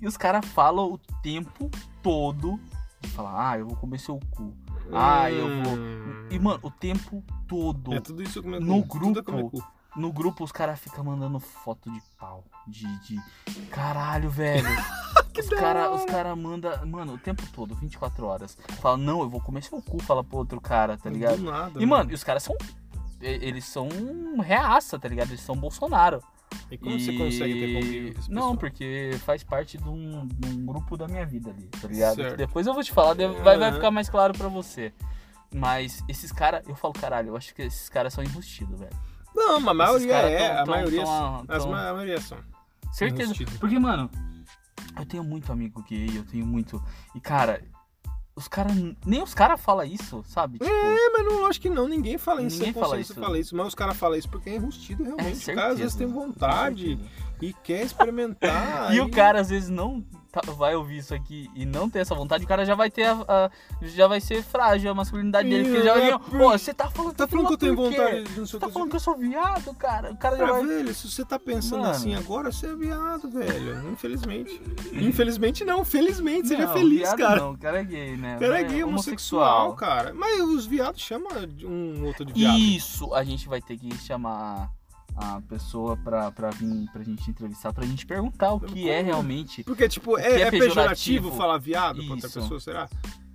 [0.00, 1.70] E os caras falam o tempo
[2.02, 2.60] todo
[3.00, 4.54] de falar, ah, eu vou comer seu cu.
[4.92, 5.76] Ah, eu vou.
[5.76, 6.28] Hum.
[6.30, 7.94] E, mano, o tempo todo.
[7.94, 9.50] É tudo isso comer No cu, tudo é grupo.
[9.50, 9.77] comer cu.
[9.98, 12.44] No grupo os caras ficam mandando foto de pau.
[12.66, 12.86] De.
[13.00, 13.20] de...
[13.70, 14.66] Caralho, velho.
[15.38, 16.86] os caras os cara mandam.
[16.86, 18.56] Mano, o tempo todo, 24 horas.
[18.80, 21.38] Fala, não, eu vou comer seu cu, fala pro outro cara, tá ligado?
[21.38, 22.56] Do nada, E, mano, e os caras são.
[23.20, 23.88] e- Eles são
[24.42, 25.30] reaça, tá ligado?
[25.30, 26.22] Eles são Bolsonaro.
[26.70, 30.48] E como você consegue ter convívio com esse Não, porque faz parte de um, de
[30.48, 32.16] um grupo da minha vida ali, tá ligado?
[32.16, 32.36] Certo.
[32.36, 34.92] Depois eu vou te falar, vai, vai ficar mais claro pra você.
[35.54, 38.96] Mas esses caras, eu falo, caralho, eu acho que esses caras são enrustidos, velho.
[39.38, 41.44] Não, mas a maioria é, tão- a tão- maioria tão- são.
[41.48, 42.38] As ma- a maioria são.
[42.92, 43.34] Certeza.
[43.60, 44.10] Porque, mano,
[44.98, 46.82] eu tenho muito amigo gay, eu tenho muito.
[47.14, 47.62] E, cara,
[48.34, 48.72] os caras.
[49.04, 50.58] Nem os caras falam isso, sabe?
[50.58, 52.58] Tipo, É, mas não, acho que não, ninguém fala isso.
[52.58, 53.14] Ninguém fala isso.
[53.14, 53.56] fala isso.
[53.56, 55.32] Mas os caras falam isso porque é enrustido é realmente.
[55.32, 56.98] os certeza, caras às vezes têm vontade
[57.40, 58.92] e quer experimentar.
[58.94, 60.04] E o cara às vezes não
[60.40, 63.04] tá- vai ouvir isso aqui e não ter essa vontade, o cara já vai ter
[63.04, 63.50] a, a-
[63.82, 66.90] já vai ser frágil a masculinidade dele, porque já vai É, vir, pô, você tá
[66.90, 68.72] falando Tá que falando que eu tenho vontade de não sei Você tá que.
[68.72, 70.12] falando que eu sou viado, cara.
[70.12, 71.90] O cara já vai velho, se você tá pensando Mano.
[71.92, 73.90] assim agora, você é viado, velho.
[73.90, 74.60] Infelizmente.
[74.92, 77.40] Infelizmente não, felizmente, seja Não, feliz, cara.
[77.40, 78.36] Não, o cara é gay, né?
[78.36, 80.12] O cara é Mas gay, homossexual, cara.
[80.14, 81.28] Mas os viados chamam
[81.64, 82.58] um outro de viado.
[82.58, 84.70] Isso, a gente vai ter que chamar
[85.20, 89.64] a pessoa pra, pra vir pra gente entrevistar, pra gente perguntar o que é realmente.
[89.64, 91.36] Porque, tipo, é, é é pejorativo pejorativo.
[91.36, 92.88] falar viado pra outra pessoa, será?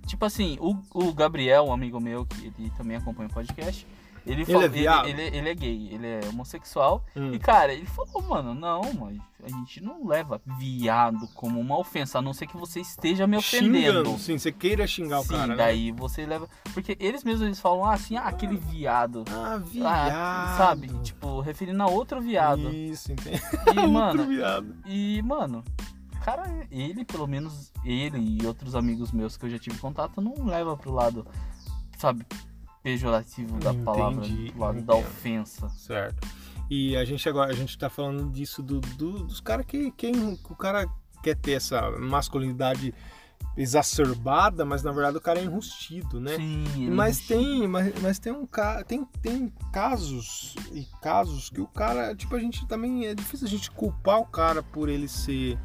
[0.06, 3.86] Tipo assim, o, o Gabriel, um amigo meu, que ele também acompanha o podcast,
[4.26, 5.08] ele, Ele fala- é viado?
[5.08, 7.04] Ele, ele, ele é gay, ele é homossexual.
[7.16, 7.32] Hum.
[7.34, 12.18] E, cara, ele falou, mano, não, mas a gente não leva viado como uma ofensa,
[12.18, 13.76] a não ser que você esteja me ofendendo.
[14.04, 15.46] Xingando, sim, você queira xingar o Sim, cara.
[15.48, 15.56] né?
[15.56, 16.48] daí você leva.
[16.72, 19.24] Porque eles mesmos eles falam ah, assim, ah, aquele viado.
[19.30, 20.56] Ah, Ah, viado.
[20.56, 20.88] sabe?
[21.02, 22.70] Tipo, referindo a outro viado.
[22.70, 23.40] Isso, entende?
[23.66, 24.74] E, Outro mano, viado.
[24.86, 25.62] e, mano,
[26.24, 30.46] cara, ele, pelo menos, ele e outros amigos meus que eu já tive contato, não
[30.46, 31.26] leva pro lado,
[31.98, 32.24] sabe,
[32.84, 34.20] pejorativo da Entendi, palavra,
[34.52, 35.06] pro lado da entendo.
[35.08, 35.68] ofensa.
[35.70, 36.28] Certo.
[36.70, 40.14] E a gente agora, a gente tá falando disso do, do- dos caras que quem
[40.48, 40.86] o cara
[41.22, 42.94] quer ter essa masculinidade
[43.56, 46.36] exacerbada, mas na verdade o cara é enrustido, né?
[46.36, 48.46] Sim, ele Mas vestiu- tem, mas, mas tem um
[48.86, 53.50] tem, tem casos e casos que o cara, tipo, a gente também é difícil a
[53.50, 55.58] gente culpar o cara por ele ser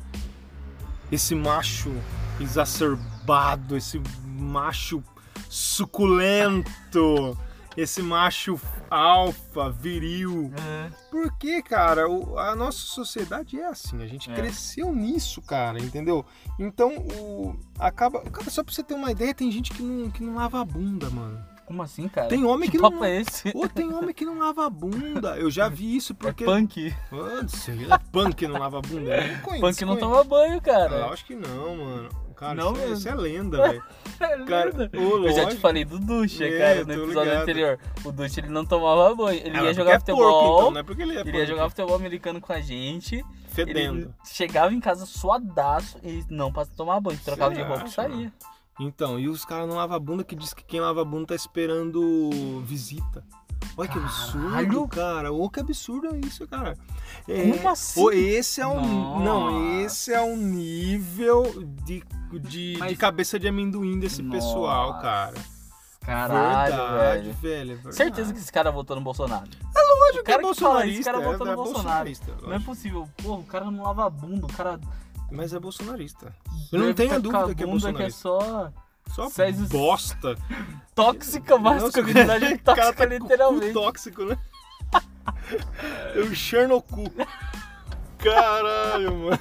[1.12, 1.92] esse macho
[2.40, 5.04] exacerbado, esse macho
[5.50, 7.38] suculento,
[7.76, 8.60] esse macho
[8.90, 10.52] alfa, viril.
[10.58, 10.90] É.
[11.12, 12.04] Porque, cara,
[12.38, 14.34] a nossa sociedade é assim, a gente É.
[14.34, 16.26] cresceu nisso, cara, entendeu?
[16.58, 20.24] Então, o acaba, cara, só pra você ter uma ideia, tem gente que não, que
[20.24, 21.40] não lava a bunda, mano.
[21.66, 22.28] Como assim, cara?
[22.28, 23.52] Tem homem que papo não- é esse?
[23.54, 25.38] Ou tem homem que não lava a bunda.
[25.38, 26.92] Eu já vi isso É porque punk.
[27.12, 29.16] Ah, sei lá, punk que não lava a bunda.
[29.16, 30.00] Eu não conheço, Punk não conheço.
[30.10, 31.06] toma banho, Cara, cara.
[31.14, 32.10] acho que não, mano.
[32.40, 33.84] Cara, Não isso, é, isso é lenda, velho.
[34.48, 37.42] Cara, ô, Eu já te falei do Ducha, É, cara, no episódio ligado.
[37.42, 37.80] anterior.
[38.06, 39.42] O Ducha ele não tomava banho.
[39.46, 40.24] Ele Ah, ia jogar é futebol.
[40.32, 43.26] porco, então, não é porque ele é Ele ia jogar futebol americano com a gente.
[43.50, 44.16] Fedendo.
[44.24, 47.20] Chegava em casa suadaço e não pra tomar banho.
[47.26, 48.34] Trocava Você de roupa e saía.
[48.80, 51.28] Então, e os caras não lavam a bunda que diz que quem lava a bunda
[51.28, 52.30] tá esperando
[52.64, 53.22] visita.
[53.78, 55.32] Olha que absurdo, cara.
[55.32, 56.78] Ô, que absurdo é isso, cara.
[57.28, 58.10] É, Como assim?
[58.14, 58.82] esse é um.
[58.82, 59.24] Nossa.
[59.24, 61.44] Não, esse é um nível
[61.86, 62.04] de,
[62.40, 65.02] de, Mas- de cabeça de amendoim desse pessoal, Nossa.
[65.02, 65.34] cara.
[66.02, 67.34] Caralho, verdade, velho.
[67.36, 67.72] velho.
[67.72, 67.96] é verdade.
[67.96, 69.48] Certeza que esse cara votou no Bolsonaro.
[69.76, 71.00] Lógico o cara que é que fala isso, bolsonarista.
[71.00, 71.84] esse cara é, votou no é Bolsonaro.
[72.06, 73.10] bolsonarista, Não é possível.
[73.22, 74.80] Pô, o cara não lava a bunda, o cara.
[75.32, 76.34] Mas é bolsonarista.
[76.72, 78.20] Eu não tenho tá dúvida que é bunda que é bolsonarista.
[78.20, 78.72] só
[79.10, 80.36] Só César- bosta.
[80.96, 83.74] tóxica, masculinidade Nossa, o cara tóxica, tá cu literalmente.
[83.74, 84.38] tóxico, né?
[86.16, 87.04] É o Chernoku.
[88.18, 89.40] Caralho, mano.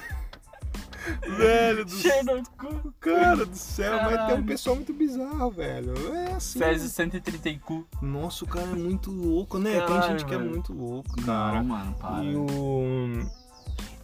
[1.37, 2.11] Velho do céu.
[2.11, 2.93] Chernobyl.
[2.99, 4.45] Cara do céu, mas tem um Caralho.
[4.45, 5.93] pessoal muito bizarro, velho.
[6.15, 6.59] É assim.
[6.59, 7.87] Césio 130 cu.
[8.01, 9.71] Nossa, o cara é muito louco, né?
[9.71, 10.49] tem Caralho, gente que é velho.
[10.49, 11.57] muito louco, cara.
[11.57, 12.23] Não, mano, para.
[12.23, 13.25] E o.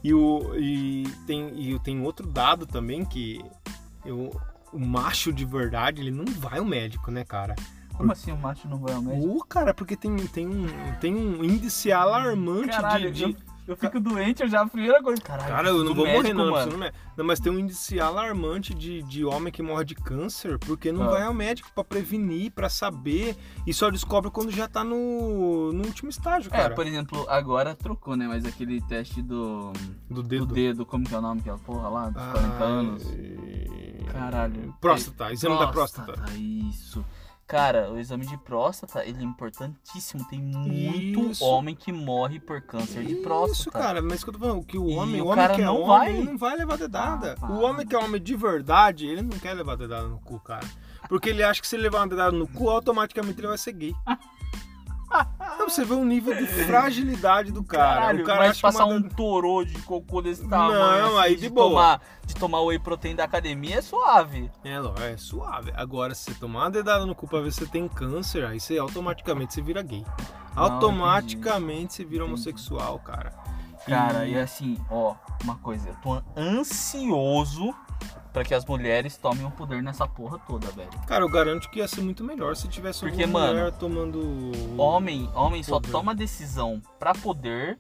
[0.04, 0.56] E o.
[0.58, 3.44] E tem, e tem outro dado também que
[4.06, 4.32] eu,
[4.76, 7.56] o macho de verdade, ele não vai ao médico, né, cara?
[7.96, 9.38] Como assim o macho não vai ao médico?
[9.38, 10.66] Ô, cara, porque tem, tem, um,
[11.00, 13.26] tem um índice alarmante Caralho, de.
[13.28, 13.36] de- eu,
[13.70, 15.20] eu fico doente, eu já a primeira coisa.
[15.22, 16.78] Caralho, Cara, eu não vou morrer, médico, não, mano.
[16.78, 16.92] não, é.
[17.18, 21.04] não, mas tem um índice alarmante de, de homem que morre de câncer porque não
[21.04, 21.12] Ah.
[21.12, 23.36] vai ao médico pra prevenir, pra saber,
[23.66, 26.76] e só descobre quando já tá no, no último estágio, É, cara.
[26.76, 28.28] por exemplo, agora trocou, né?
[28.28, 29.72] Mas aquele teste do,
[30.10, 30.46] Do do dedo.
[30.48, 33.04] dedo, como que é o nome daquela porra lá, dos Ah, 40 anos.
[33.14, 34.76] e- Caralho.
[34.80, 36.14] Próstata, exame da próstata.
[36.38, 37.06] Isso.
[37.48, 40.28] Cara, o exame de próstata, ele é importantíssimo.
[40.28, 41.46] Tem muito Isso.
[41.46, 43.60] homem que morre por câncer de próstata.
[43.60, 45.66] Isso, cara, mas que eu tô falando, que o homem, o o homem que é
[45.66, 46.24] não homem, vai.
[46.24, 47.36] não vai levar dedada.
[47.40, 50.40] Ah, o homem que é homem de verdade, ele não quer levar dedada no cu,
[50.40, 50.66] cara.
[51.08, 53.74] Porque ele acha que se ele levar uma dedada no cu, automaticamente ele vai ser
[53.74, 53.96] gay.
[55.66, 58.02] Não, você vê o nível de fragilidade do cara.
[58.02, 61.02] Caralho, o cara mas que passar uma um torô de cocô desse tamanho.
[61.02, 61.70] Não, assim, aí de de boa.
[61.70, 64.52] Tomar, de tomar whey protein da academia é suave.
[64.64, 65.72] É, não, é suave.
[65.76, 68.60] Agora, se você tomar uma dedada no cu pra ver se você tem câncer, aí
[68.60, 70.06] você automaticamente você vira gay.
[70.56, 73.34] Não, automaticamente você vira homossexual, cara.
[73.88, 77.74] Cara, E- e assim, ó, uma coisa, eu tô ansioso
[78.36, 80.90] pra que as mulheres tomem o poder nessa porra toda, velho.
[81.08, 84.52] Cara, eu garanto que ia ser muito melhor se tivesse Porque, uma mano, mulher tomando.
[84.78, 85.92] Homem, homem só Poder.
[85.94, 87.78] toma decisão pra poder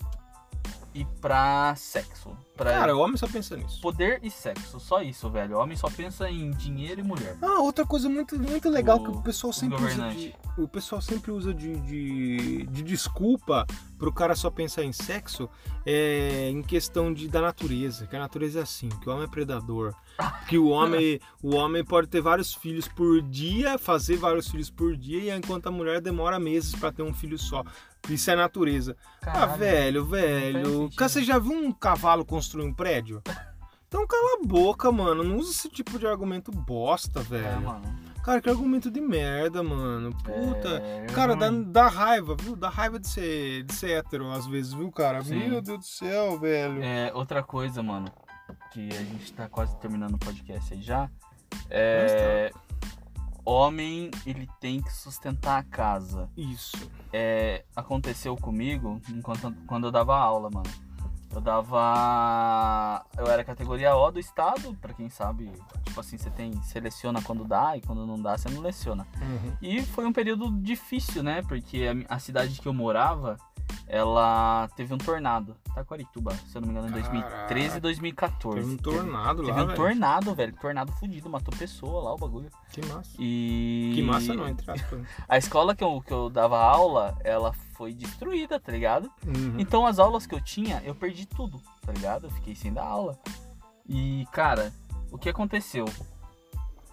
[0.93, 2.37] e pra sexo.
[2.55, 3.81] Pra Cara, o homem só pensa nisso.
[3.81, 5.57] poder e sexo, só isso, velho.
[5.57, 7.37] Homem só pensa em dinheiro e mulher.
[7.41, 10.35] Ah, outra coisa muito, muito legal O- que o pessoal o sempre usa governante.
[10.55, 15.49] de, o pessoal sempre usa de, de, de desculpa pro cara só pensar em sexo
[15.85, 19.27] é em questão de, da natureza, que a natureza é assim, que o homem é
[19.29, 19.93] predador,
[20.47, 24.95] que o homem, o homem pode ter vários filhos por dia, fazer vários filhos por
[24.95, 27.63] dia, e enquanto a mulher demora meses pra ter um filho só.
[28.07, 28.95] Isso é natureza.
[29.23, 29.57] ah, Caralho.
[29.57, 30.65] velho, faz velho.
[30.69, 30.95] sentido.
[30.95, 33.21] Cara, você já viu um cavalo construir um prédio?
[33.88, 35.23] Então cala a boca, mano.
[35.23, 37.62] Não usa esse tipo de argumento bosta, É, velho.
[37.62, 38.05] mano.
[38.23, 40.12] Cara, que argumento de merda, mano.
[40.23, 40.81] Puta.
[40.84, 41.63] É, Cara, dá, ruim.
[41.71, 42.55] dá raiva, viu?
[42.55, 45.23] Dá raiva de ser, de ser hétero às vezes, viu, cara?
[45.23, 45.47] Sim.
[45.49, 46.84] Meu Deus do céu, velho.
[46.84, 48.12] É, outra coisa, mano,
[48.71, 51.10] que a gente tá quase terminando o podcast aí já.
[51.69, 52.51] É.
[53.45, 56.27] Homem, ele tem que sustentar a casa.
[56.36, 56.89] Isso.
[57.13, 60.69] É, aconteceu comigo enquanto, quando eu dava aula, mano.
[61.35, 63.05] Eu dava.
[63.17, 65.51] Eu era categoria O do estado, pra quem sabe.
[65.83, 66.53] Tipo assim, você tem.
[66.63, 69.05] Seleciona quando dá e quando não dá, você não leciona.
[69.21, 69.51] Uhum.
[69.61, 71.41] E foi um período difícil, né?
[71.41, 73.37] Porque a, a cidade que eu morava,
[73.88, 75.55] ela teve um tornado.
[75.73, 77.81] Taquarituba, se eu não me engano, em 2013 e Caraca.
[77.81, 78.61] 2014.
[78.61, 79.77] Teve um tornado Teve lá, um velho.
[79.77, 80.53] tornado, velho.
[80.53, 82.49] Tornado fudido, matou pessoa lá, o bagulho.
[82.71, 83.11] Que massa.
[83.19, 83.91] E.
[83.95, 85.01] Que massa não, entre aspas.
[85.27, 89.11] A escola que eu, que eu dava aula, ela foi destruída, tá ligado?
[89.25, 89.55] Uhum.
[89.57, 92.27] Então as aulas que eu tinha, eu perdi tudo, tá ligado?
[92.27, 93.19] Eu fiquei sem dar aula.
[93.88, 94.73] E, cara,
[95.11, 95.85] o que aconteceu?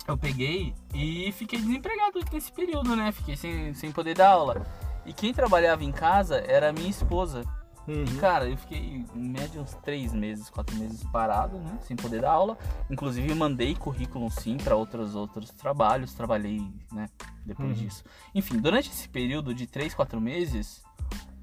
[0.06, 3.12] Eu peguei e fiquei desempregado nesse período, né?
[3.12, 4.66] Fiquei sem, sem poder dar aula.
[5.04, 7.44] E quem trabalhava em casa era a minha esposa.
[7.88, 8.04] Uhum.
[8.04, 11.78] E, cara, eu fiquei em média uns três meses, quatro meses parado, né?
[11.82, 12.56] Sem poder dar aula.
[12.88, 16.14] Inclusive, mandei currículo sim para outros outros trabalhos.
[16.14, 16.62] Trabalhei,
[16.92, 17.08] né?
[17.44, 17.74] Depois Uhum.
[17.74, 18.04] disso.
[18.32, 20.84] Enfim, durante esse período de três, quatro meses,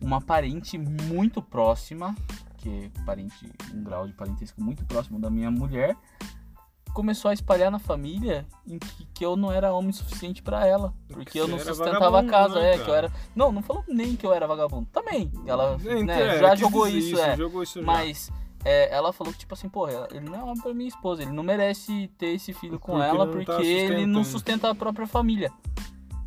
[0.01, 2.15] uma parente muito próxima,
[2.57, 5.97] que é parente, um grau de parentesco muito próximo da minha mulher,
[6.93, 10.93] começou a espalhar na família em que, que eu não era homem suficiente para ela.
[11.07, 13.11] Porque eu você não sustentava a casa, né, é, que eu era.
[13.35, 14.87] Não, não falou nem que eu era vagabundo.
[14.91, 15.31] Também.
[15.45, 17.37] Ela Gente, né, é, já quis jogou dizer isso, é.
[17.37, 17.81] Jogou isso.
[17.81, 18.31] Mas
[18.63, 21.31] é, ela falou que, tipo assim, porra, ele não é homem pra minha esposa, ele
[21.31, 24.69] não merece ter esse filho com Porque ela ele não tá porque ele não sustenta
[24.69, 25.51] a própria família.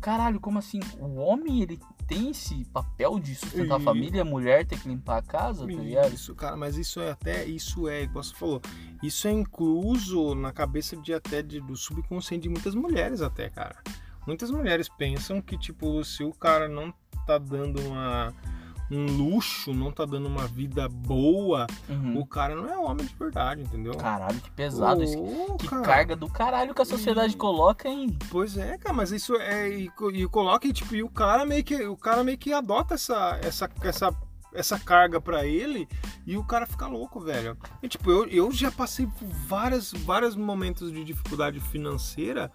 [0.03, 0.81] Caralho, como assim?
[0.99, 4.89] O homem, ele tem esse papel de sustentar a E- família, a mulher tem que
[4.89, 6.13] limpar a casa, tá ligado?
[6.13, 8.61] Isso, cara, mas isso é até, isso é, igual você falou,
[9.01, 13.77] isso é incluso na cabeça de até de, do subconsciente de muitas mulheres até, cara.
[14.27, 16.93] Muitas mulheres pensam que, tipo, se o cara não
[17.25, 18.33] tá dando uma,
[18.91, 22.19] um luxo, não tá dando uma vida boa, Uhum.
[22.19, 23.95] o cara não é homem de verdade, entendeu?
[23.95, 25.17] Caralho, que pesado isso.
[25.19, 28.09] Ô, Que cara, carga do caralho que a sociedade E- coloca em.
[28.29, 29.69] Pois é, cara, mas isso é.
[29.69, 31.75] E, e coloca, e, tipo, e o cara meio que.
[31.85, 34.15] O cara meio que adota essa, essa, essa,
[34.53, 35.87] essa carga pra ele
[36.27, 37.57] e o cara fica louco, velho.
[37.81, 42.51] E tipo, eu, eu já passei por várias, vários momentos de dificuldade financeira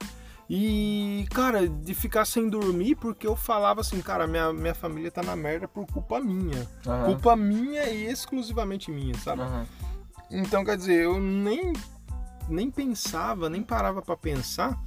[0.51, 5.23] E, cara, de ficar sem dormir porque eu falava assim, cara, minha, minha família tá
[5.23, 6.67] na merda por culpa minha.
[6.87, 7.05] Aham.
[7.05, 9.43] Culpa minha e exclusivamente minha, sabe?
[9.43, 9.67] Aham.
[10.31, 11.73] Então, quer dizer, eu nem,
[12.49, 14.79] nem pensava, nem parava pra pensar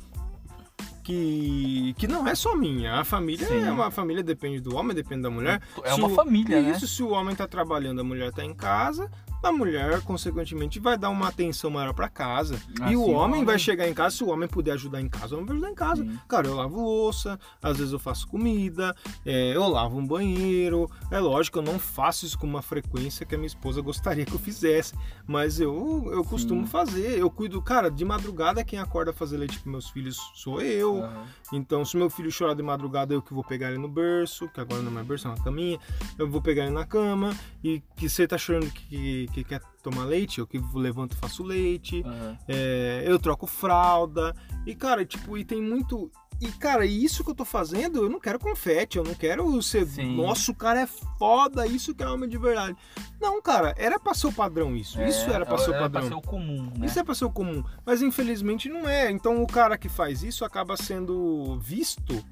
[1.04, 3.00] que, que não é só minha.
[3.00, 3.64] A família Sim.
[3.64, 5.62] é uma família, depende do homem, depende da mulher.
[5.84, 6.72] É Se uma o- família, né?
[6.72, 9.10] Isso, se o homem tá trabalhando, a mulher tá em casa,
[9.44, 12.62] a mulher, consequentemente, vai dar uma atenção maior pra casa.
[12.80, 15.10] Ah, e o sim, homem vai chegar em casa, se o homem puder ajudar em
[15.10, 16.04] casa, o homem vai ajudar em casa.
[16.04, 16.20] Sim.
[16.28, 20.90] Cara, eu lavo louça, às vezes eu faço comida, é, eu lavo um banheiro.
[21.10, 24.34] É lógico, eu não faço isso com uma frequência que a minha esposa gostaria que
[24.34, 24.94] eu fizesse,
[25.28, 26.72] mas eu, eu costumo Sim.
[26.72, 27.18] fazer.
[27.18, 31.04] Eu cuido, cara, de madrugada quem acorda fazer leite para meus filhos sou eu.
[31.04, 31.26] Aham.
[31.54, 34.60] Então, se meu filho chorar de madrugada, eu que vou pegar ele no berço, que
[34.62, 35.80] agora não é berço, é uma caminha.
[36.18, 40.04] Eu vou pegar ele na cama e que você tá chorando que, que quer tomar
[40.06, 42.04] leite, eu que levanto e faço leite.
[42.06, 42.38] Aham.
[42.48, 44.36] É, eu troco fralda.
[44.66, 46.12] E, cara, tipo, e tem muito.
[46.40, 49.86] E, cara, isso que eu tô fazendo, eu não quero confete, eu não quero ser.
[49.86, 50.16] Sim.
[50.16, 52.76] Nossa, o cara é foda, isso que é homem de verdade.
[53.22, 55.00] Não, cara, era pra ser o padrão isso.
[55.04, 56.02] isso era pra ser o É, Era padrão.
[56.02, 56.88] pra ser o comum, né?
[56.88, 59.12] Isso é pra ser o comum, mas infelizmente não é.
[59.12, 62.26] Então o cara que faz isso acaba sendo visto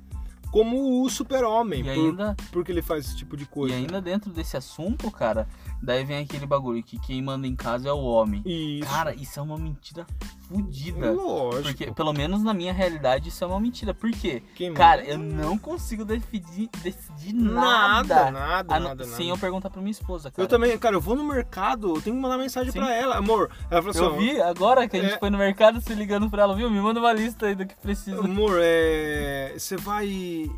[0.51, 3.75] como o super-homem, por- ainda, porque ele faz esse tipo de coisa.
[3.75, 5.47] e ainda dentro desse assunto, cara,
[5.81, 8.41] daí vem aquele bagulho que quem manda em casa é o homem.
[8.45, 8.89] Isso.
[8.89, 10.05] Cara, isso é uma mentira
[10.47, 11.11] fodida.
[11.11, 11.63] lógico.
[11.63, 13.93] Porque, pelo menos na minha realidade, isso é uma mentira.
[13.93, 14.41] Por quê?
[14.55, 18.31] Quem Cara, manda- eu não consigo decidir, decidir nada, nada.
[18.31, 19.37] nada, a nada, sem nada.
[19.37, 20.43] eu perguntar pra minha esposa, cara.
[20.43, 22.79] Eu também, cara, eu vou no mercado, eu tenho que mandar mensagem Sim.
[22.79, 23.49] pra ela, amor.
[23.69, 25.19] Ela falou assim, Eu vi agora que a gente É.
[25.19, 26.69] foi no mercado se ligando pra ela, viu?
[26.69, 28.19] Me manda uma lista aí do que precisa.
[28.19, 30.49] amor, é, você vai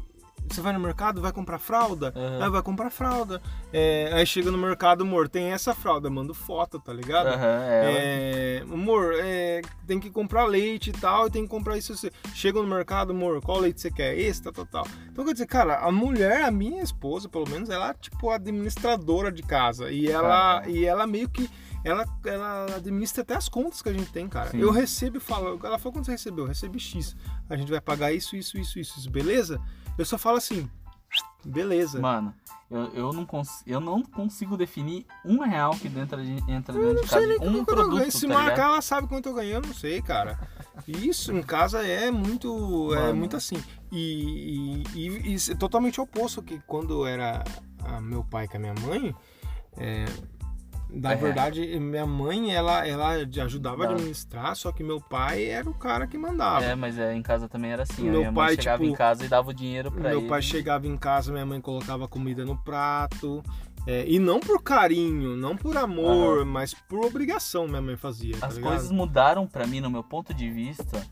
[0.53, 2.13] você vai no mercado, vai comprar fralda?
[2.15, 2.43] Aham.
[2.43, 3.41] Aí vai comprar fralda.
[3.71, 7.27] É, aí chega no mercado, amor, tem essa fralda, mando foto, tá ligado?
[7.27, 7.81] Aham, é.
[7.83, 11.93] É, amor, é, tem que comprar leite e tal, e tem que comprar isso.
[11.93, 12.09] isso.
[12.33, 14.17] Chega no mercado, amor, qual leite você quer?
[14.17, 14.87] Esse, tal, tal, tal.
[15.11, 19.31] Então, quer dizer, cara, a mulher, a minha esposa, pelo menos, ela é tipo administradora
[19.31, 19.91] de casa.
[19.91, 21.49] E ela, e ela meio que.
[21.83, 24.51] Ela, ela administra até as contas que a gente tem, cara.
[24.51, 24.59] Sim.
[24.59, 26.43] Eu recebo e falo, ela falou quanto você recebeu?
[26.43, 27.15] Eu recebi X.
[27.49, 29.59] A gente vai pagar isso, isso, isso, isso, beleza?
[30.01, 30.69] Eu só falo assim,
[31.45, 31.99] beleza.
[31.99, 32.33] Mano,
[32.69, 37.01] eu, eu, não cons eu não consigo definir um real que dentro de, entra dentro
[37.03, 37.27] de casa.
[37.27, 38.11] nem Um quanto eu produto, ganho.
[38.11, 38.71] Se tá marcar, ligado?
[38.71, 40.39] ela sabe quanto eu ganhei, eu não sei, cara.
[40.87, 43.61] Isso em casa é muito, é muito assim.
[43.91, 47.43] E, e, e- e é totalmente oposto que quando era
[47.83, 49.13] ah, meu pai com a minha mãe.
[49.77, 50.05] é,
[50.91, 51.15] na É.
[51.15, 53.09] verdade, minha mãe ela, ela
[53.43, 53.93] ajudava a Não.
[53.95, 56.63] administrar, só que meu pai era o cara que mandava.
[56.65, 58.07] É, mas é, em casa também era assim.
[58.07, 60.27] a Meu minha pai, chegava tipo, em casa e dava o dinheiro pra Meu ele.
[60.27, 63.41] pai chegava em casa, minha mãe colocava comida no prato.
[63.87, 68.37] é, e não por carinho, não por amor, mas por obrigação minha mãe fazia.
[68.37, 68.69] tá As ligado?
[68.71, 71.03] coisas mudaram pra mim, no meu ponto de vista,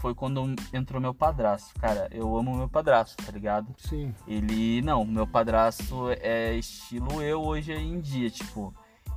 [0.00, 1.72] foi quando entrou meu padrasto.
[1.80, 3.66] Cara, eu amo meu padrasto, tá ligado?
[3.78, 4.14] Sim.
[4.28, 8.72] Ele, não, meu padrasto é estilo eu hoje em dia, tipo,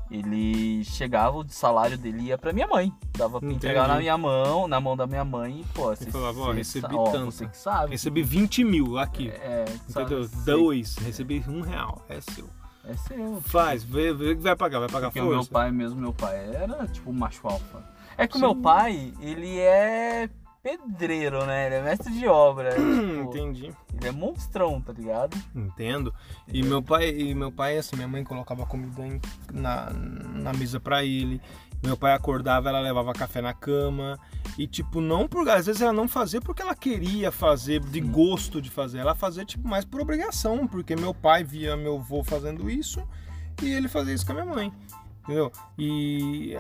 [0.09, 3.93] ele chegava, o salário dele ia pra minha mãe, dava pra entregar Entendi.
[3.93, 7.11] na minha mão, na mão da minha mãe, e pô, você, falava, ó, recebi ó,
[7.11, 7.31] tanto.
[7.31, 7.91] você que sabe.
[7.91, 9.29] Recebi 20 mil aqui.
[9.29, 10.27] É, sabe, entendeu?
[10.27, 10.95] sei, Dois.
[10.97, 12.01] Recebi um real.
[12.07, 12.47] É seu.
[12.85, 13.41] É seu.
[13.41, 14.79] Faz, vê, vê que vai pagar.
[14.79, 15.51] Vai pagar Porque o meu força.
[15.51, 17.83] pai mesmo, meu pai era tipo macho alfa.
[18.17, 18.45] É que o Sim.
[18.45, 20.29] meu pai, ele é
[20.77, 21.67] pedreiro, né?
[21.67, 22.71] Ele é mestre de obra.
[22.75, 22.83] tipo,
[23.37, 23.71] Entendi.
[23.93, 25.37] ele é monstrão, tá ligado?
[25.55, 26.13] Entendo.
[26.47, 29.21] E meu pai, e meu pai, assim, minha mãe colocava comida em-
[29.53, 31.41] na, na mesa pra ele.
[31.83, 34.19] Meu pai acordava, ela levava café na cama.
[34.57, 35.47] E, tipo, não por.
[35.47, 38.97] Às vezes ela não fazia porque ela queria fazer, de gosto de fazer.
[38.97, 40.67] Ela fazia, tipo, mais por obrigação.
[40.67, 43.01] Porque meu pai via meu avô fazendo isso
[43.61, 44.73] e ele fazia isso com a minha mãe.
[45.27, 45.51] Entendeu?
[45.77, 46.55] E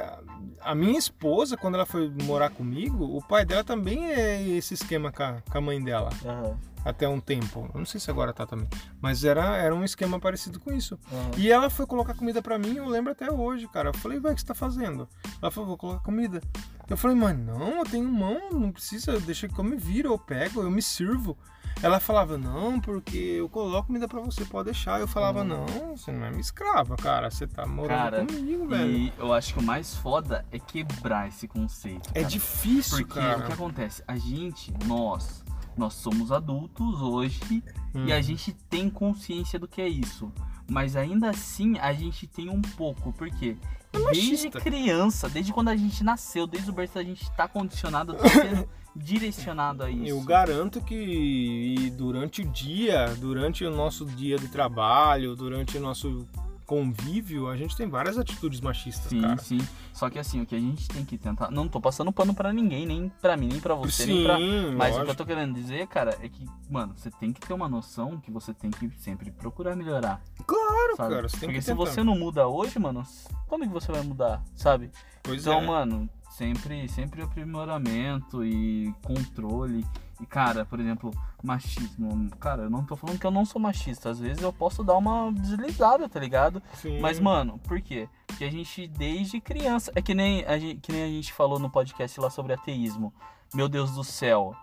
[0.59, 5.09] a, minha esposa, quando ela foi morar comigo, o pai dela também é esse esquema
[5.09, 7.69] com a, com a mãe dela Aham, até um tempo.
[7.73, 8.67] Eu não sei se agora tá também.
[8.99, 10.99] Mas era, era um esquema parecido com isso.
[11.13, 11.31] aham.
[11.37, 13.89] E ela foi colocar comida pra mim, eu lembro até hoje, cara.
[13.89, 15.07] Eu falei, vai, o que você tá fazendo?
[15.41, 16.41] Ela falou, vou colocar comida.
[16.89, 20.17] Eu falei, mãe, não, eu tenho mão, não precisa, deixa que eu me viro, eu
[20.17, 21.37] pego, eu me sirvo.
[21.83, 24.99] Ela falava, não, porque eu coloco comida pra você, pode deixar.
[24.99, 27.29] Eu falava, não, você não é minha escrava, cara.
[27.29, 28.91] Você tá morando Cara, comigo, velho.
[28.91, 32.09] E eu acho que o mais foda é quebrar esse conceito.
[32.15, 32.25] É cara.
[32.25, 33.39] difícil, Porque cara.
[33.39, 34.03] o que acontece?
[34.07, 35.43] A gente, nós,
[35.77, 37.63] nós somos adultos hoje
[37.95, 38.21] e a Hum.
[38.21, 40.31] gente tem consciência do que é isso.
[40.69, 43.55] Mas ainda assim a gente tem um pouco, por quê?
[43.93, 48.13] É Desde criança, desde quando a gente nasceu, desde o berço a gente tá condicionado,
[48.15, 50.05] tá sendo direcionado a isso.
[50.07, 56.27] Eu garanto que durante o dia, durante o nosso dia de trabalho, durante o nosso
[56.67, 59.37] convívio, a gente tem várias atitudes machistas, Sim, cara.
[59.37, 59.57] sim.
[59.93, 61.49] Só que assim, o que a gente tem que tentar.
[61.49, 64.37] Não tô passando pano pra ninguém, nem pra mim, nem pra você, nem Sim, pra.
[64.37, 65.15] Mas o que eu lógico.
[65.15, 68.53] tô querendo dizer, cara, é que, mano, você tem que ter uma noção que você
[68.53, 70.21] tem que sempre procurar melhorar.
[70.45, 71.15] Claro, Sabe?
[71.15, 71.85] cara, você tem Porque que se tentar.
[71.89, 73.03] você não muda hoje, mano,
[73.47, 74.91] quando que você vai mudar, sabe?
[75.23, 75.65] Pois então, é.
[75.65, 79.85] mano, sempre, sempre aprimoramento e controle.
[80.19, 81.11] E, cara, por exemplo,
[81.43, 82.29] machismo.
[82.39, 84.09] Cara, eu não tô falando que eu não sou machista.
[84.09, 86.61] Às vezes eu posso dar uma deslizada, tá ligado?
[86.73, 86.99] Sim.
[86.99, 88.09] Mas, mano, por quê?
[88.25, 89.91] Porque a gente, desde criança.
[89.95, 93.13] É que nem a gente, que nem a gente falou no podcast lá sobre ateísmo.
[93.53, 94.55] Meu Deus do céu.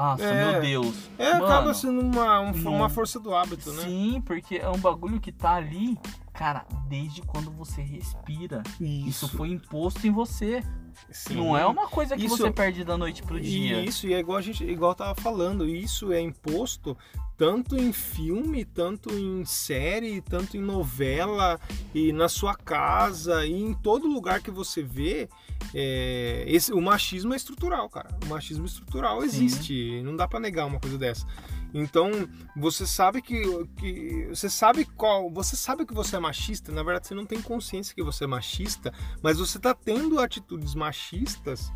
[0.00, 0.52] Nossa, É.
[0.52, 0.96] meu Deus.
[1.18, 3.82] É, Mano, acaba sendo uma, um- não- uma força do hábito, né?
[3.82, 5.98] Sim, porque é um bagulho que tá ali,
[6.32, 8.62] cara, desde quando você respira.
[8.80, 10.62] Isso, foi imposto em você.
[11.10, 11.36] Sim.
[11.36, 13.80] Não é uma coisa que Isso- você perde da noite pro dia.
[13.82, 16.96] Isso, e é igual a gente, igual eu tava falando, isso é imposto
[17.38, 21.58] tanto em filme, tanto em série, tanto em novela,
[21.94, 25.28] e na sua casa, e em todo lugar que você vê,
[25.72, 28.08] é, esse, o machismo é estrutural, cara.
[28.24, 31.24] O machismo estrutural existe, não dá pra negar uma coisa dessa.
[31.72, 32.10] Então,
[32.56, 33.40] você sabe que,
[33.76, 37.40] que você sabe qual, você sabe que você é machista, na verdade você não tem
[37.40, 41.70] consciência que você é machista, mas você tá tendo atitudes machistas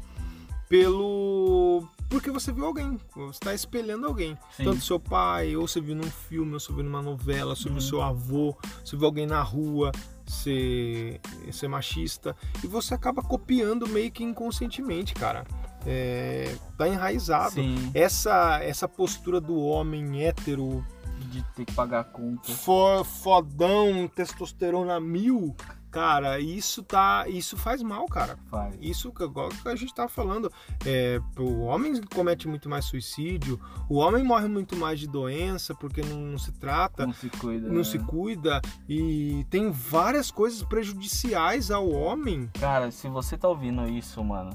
[0.72, 4.64] pelo porque você viu alguém, você está espelhando alguém, Sim.
[4.64, 7.74] tanto seu pai, ou você viu num filme, ou você viu numa novela, você viu
[7.74, 7.80] Uhum.
[7.80, 9.92] seu avô, você viu alguém na rua
[10.26, 11.20] ser,
[11.50, 15.44] ser machista e você acaba copiando meio que inconscientemente, cara.
[15.86, 17.54] É, tá enraizado.
[17.54, 20.84] Sim, Essa essa postura do homem hétero
[21.30, 22.50] de ter que pagar a conta.
[22.52, 25.54] fo- fodão, testosterona mil,
[25.92, 28.36] cara, isso tá, isso faz mal, cara.
[28.50, 28.74] Faz.
[28.80, 30.50] Isso que igual que a gente tava falando,
[30.84, 36.00] é, o homem comete muito mais suicídio, o homem morre muito mais de doença porque
[36.00, 37.68] não, não se trata, Não se cuida.
[37.68, 37.84] não né?
[37.84, 42.48] se cuida e tem várias coisas prejudiciais ao homem.
[42.58, 44.50] Cara, se você tá ouvindo isso, mano,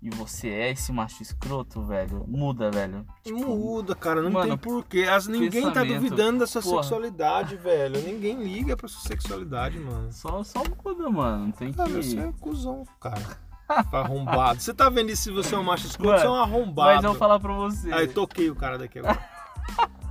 [0.00, 3.04] e você é esse macho escroto, velho, muda, velho.
[3.24, 5.02] Tipo, Muda, cara, não mano, tem porquê.
[5.02, 6.82] As, ninguém tá duvidando da sua porra.
[6.82, 8.00] sexualidade, velho.
[8.00, 10.12] Ninguém liga pra sua sexualidade, mano.
[10.12, 11.52] Só, só muda, mano.
[11.52, 11.76] Tem que.
[11.76, 13.38] Cara, você é cuzão, cara.
[13.92, 14.60] Arrombado.
[14.60, 16.94] Você tá vendo isso se você é um macho escroto, Mano, você é um arrombado.
[16.94, 17.92] Mas eu vou falar pra você.
[17.92, 19.18] Aí toquei o cara daqui agora.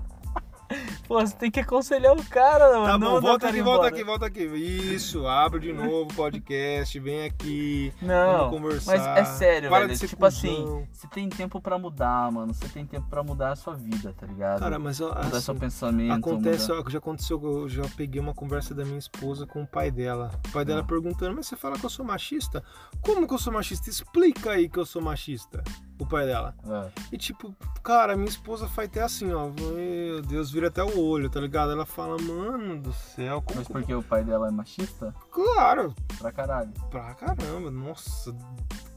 [1.08, 2.86] Pô, você tem que aconselhar o cara, mano.
[2.86, 4.43] Tá não bom, mandar o volta aqui, volta aqui, volta aqui.
[4.43, 7.93] Isso, abre de novo o podcast, vem aqui.
[8.01, 8.97] Não, vamos conversar.
[8.97, 9.97] mas é sério, Para velho.
[9.99, 10.28] Tipo cuzão.
[10.28, 12.53] assim, você tem tempo pra mudar, mano.
[12.53, 14.60] Você tem tempo pra mudar a sua vida, tá ligado?
[14.60, 16.14] Cara, mas ó, mudar assim, seu pensamento.
[16.14, 19.64] acontece, mudar- ó, que já aconteceu, eu já peguei uma conversa da minha esposa com
[19.64, 20.30] o pai dela.
[20.49, 20.84] O pai dela Ah.
[20.84, 22.62] perguntando, mas você fala que eu sou machista?
[23.01, 23.89] Como que eu sou machista?
[23.89, 25.64] Explica aí que eu sou machista.
[26.00, 26.54] O pai dela.
[26.66, 26.91] É.
[27.12, 29.50] E tipo, cara, minha esposa faz até assim, ó.
[29.50, 31.72] Meu Deus, vira até o olho, tá ligado?
[31.72, 33.74] Ela fala, mano do céu, como Mas que...
[33.74, 35.14] porque o pai dela é machista?
[35.32, 36.72] Claro, Pra caralho.
[36.91, 38.36] pra caramba, nossa.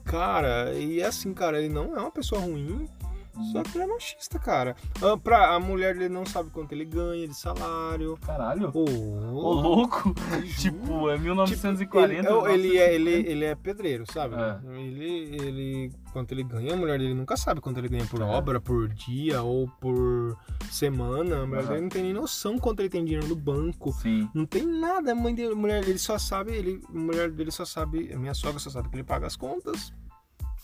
[0.05, 2.87] Cara, e é assim, cara, ele não é uma pessoa ruim,
[3.53, 4.75] só que ele é machista, cara.
[5.03, 8.19] Ah, pra, a mulher dele não sabe quanto ele ganha de salário.
[8.25, 8.71] Caralho.
[8.75, 10.15] Ô, Ô, louco.
[10.59, 12.13] tipo, é Tipo, 1940.
[12.13, 13.31] ele, é- ele, é, ele, 1950.
[13.31, 14.35] ele é pedreiro, sabe?
[14.37, 14.59] É.
[14.79, 18.25] Ele, ele, quanto ele ganha, a mulher dele nunca sabe quanto ele ganha por É.
[18.25, 20.37] obra, por dia ou por
[20.71, 21.43] semana.
[21.43, 23.93] A mulher dele não tem nem noção quanto ele tem dinheiro no banco.
[23.93, 24.29] Sim.
[24.35, 27.51] Não tem nada, a mãe dele, a mulher dele só sabe, ele, a mulher dele
[27.51, 29.93] só sabe, a minha sogra só sabe que ele paga as contas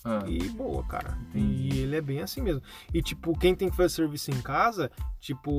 [0.06, 0.30] É.
[0.30, 1.18] e boa, cara.
[1.30, 1.74] Entendi.
[1.74, 2.62] E ele é bem assim mesmo.
[2.94, 4.90] E tipo, quem tem que fazer serviço em casa,
[5.20, 5.50] tipo,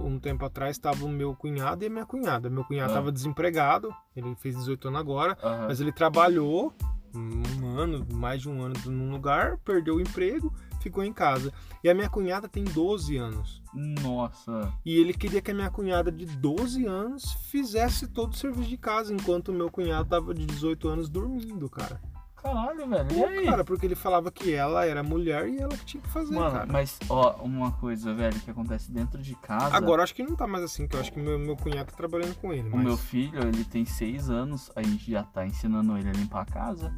[0.00, 2.48] um tempo atrás tava o meu cunhado e a minha cunhada.
[2.48, 2.94] Meu cunhado Ah.
[2.96, 5.66] tava desempregado, ele fez 18 anos agora, Aham.
[5.68, 6.72] mas ele trabalhou
[7.14, 11.50] um ano, mais de um ano num lugar, perdeu o emprego, ficou em casa.
[11.82, 13.62] E a minha cunhada tem 12 anos.
[14.02, 14.70] Nossa.
[14.84, 18.76] E ele queria que a minha cunhada de 12 anos fizesse todo o serviço de
[18.76, 22.00] casa, enquanto o meu cunhado tava de 18 anos dormindo, cara.
[22.36, 23.06] Caralho, velho.
[23.10, 23.44] E Pô, aí?
[23.46, 26.52] cara, porque ele falava que ela era mulher e ela que tinha que fazer, Mano,
[26.52, 26.66] cara.
[26.70, 29.74] mas ó, uma coisa, velho, que acontece dentro de casa.
[29.76, 31.96] Agora acho que não tá mais assim, que eu acho que meu, meu cunhado tá
[31.96, 32.68] trabalhando com ele.
[32.68, 32.84] O mas...
[32.84, 36.46] meu filho, ele tem seis anos, a gente já tá ensinando ele a limpar a
[36.46, 36.94] casa.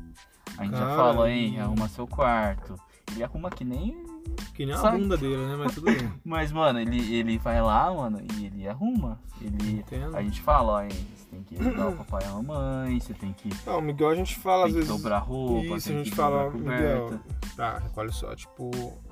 [0.59, 2.74] A gente já fala, hein, e- arruma seu quarto.
[3.12, 4.05] Ele arruma que nem.
[4.54, 4.98] Que nem a Sabe?
[4.98, 5.56] bunda dele, né?
[5.56, 6.12] Mas tudo bem.
[6.24, 9.20] Mas, mano, ele, ele vai lá, mano, e ele arruma.
[9.40, 9.78] Ele.
[9.78, 10.16] Entendo.
[10.16, 13.14] A gente fala, ó, hein, você tem que ajudar o papai e a mamãe, você
[13.14, 14.88] tem que, Não, Miguel, a gente fala tem às que vezes.
[15.02, 17.20] dobrar roupa, Isso, a gente fala, Miguel,
[17.56, 18.70] tá, recolhe só, tipo,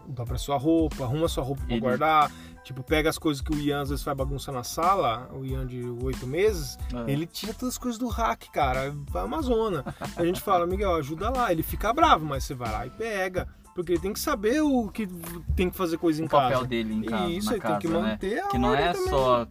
[0.08, 2.32] dobra sua roupa, arruma sua roupa pra Ele- guardar,
[2.64, 5.64] tipo, pega as coisas que o Ian às vezes faz bagunça na sala, o Ian
[5.64, 7.08] de oito meses, É.
[7.12, 9.84] ele tira todas as coisas do rack, cara, vai uma zona.
[10.16, 13.46] A gente fala, Miguel, ajuda lá, ele fica bravo, mas você vai lá e pega,
[13.76, 15.06] porque ele tem que saber o que
[15.54, 16.66] tem que fazer coisa em o papel casa.
[16.68, 18.02] dele em casa, Isso, na ele casa, tem que né?
[18.02, 19.08] manter a Que não é também.
[19.08, 19.46] só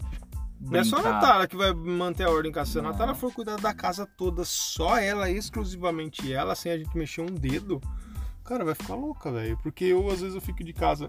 [0.59, 1.01] Não é só a.
[1.03, 2.71] Natália que vai manter a ordem em casa.
[2.71, 2.81] Se a.
[2.81, 7.27] Natália for cuidar da casa toda, só ela, exclusivamente ela, sem a gente mexer um
[7.27, 7.79] dedo,
[8.43, 9.57] cara, vai ficar louca, velho.
[9.61, 11.07] Porque eu, às vezes, eu fico de casa.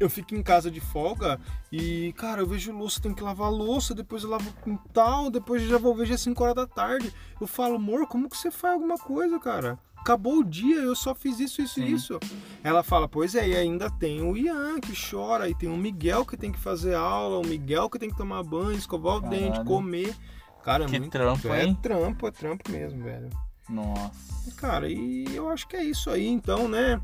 [0.00, 1.38] Eu fico em casa de folga
[1.70, 5.62] e, cara, eu vejo louça, tenho que lavar louça, depois eu lavo o quintal, depois
[5.62, 7.14] eu já vou ver já 5 horas da tarde.
[7.40, 9.78] Eu falo, amor, como que você faz alguma coisa, cara?
[10.02, 12.18] Acabou o dia, eu só fiz isso, isso e isso.
[12.64, 16.26] Ela fala, pois é, e ainda tem o Ian que chora, e tem o Miguel
[16.26, 19.62] que tem que fazer aula, o Miguel que tem que tomar banho, escovar o dente,
[19.64, 20.14] comer.
[20.64, 21.78] Cara, é Que muito trampo, é hein?
[21.80, 23.30] trampo, é trampo mesmo, velho.
[23.68, 24.50] Nossa.
[24.56, 27.00] Cara, e eu acho que é isso aí, então, né?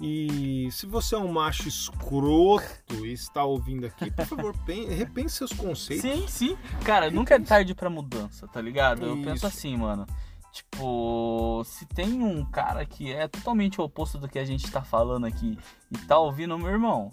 [0.00, 5.36] E se você é um macho escroto e está ouvindo aqui, por favor, pen- repense
[5.36, 6.02] seus conceitos.
[6.10, 6.56] Sim, sim.
[6.84, 9.04] Cara, nunca é tarde pra mudança, tá ligado?
[9.06, 9.24] Eu Isso.
[9.24, 10.04] penso assim, mano.
[10.54, 15.26] Tipo, se tem um cara que é totalmente oposto do que a gente tá falando
[15.26, 15.58] aqui
[15.90, 17.10] e tá ouvindo, meu irmão,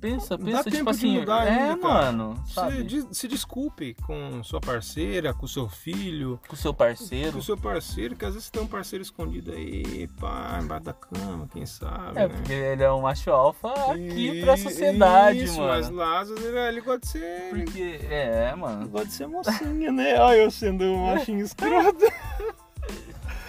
[0.00, 2.82] pensa, Dá pensa, tempo tipo de assim, mudar é, ainda, mano, Se, sabe?
[2.84, 7.36] de- se desculpe com sua parceira, com seu filho, Com o seu com parceiro.
[7.38, 11.48] o seu parceiro, que às vezes tem um parceiro escondido aí, pá, embaixo da cama,
[11.52, 12.28] quem sabe, É, né?
[12.28, 15.68] porque ele é um macho alfa aqui E- pra sociedade, isso, mano.
[15.68, 17.50] mas lá, às vezes, ele, ele gosta de ser...
[17.50, 18.88] Porque, é, Ele mano.
[18.88, 20.18] gosta de ser mocinha, né?
[20.20, 22.06] Olha eu sendo um machinho escroto.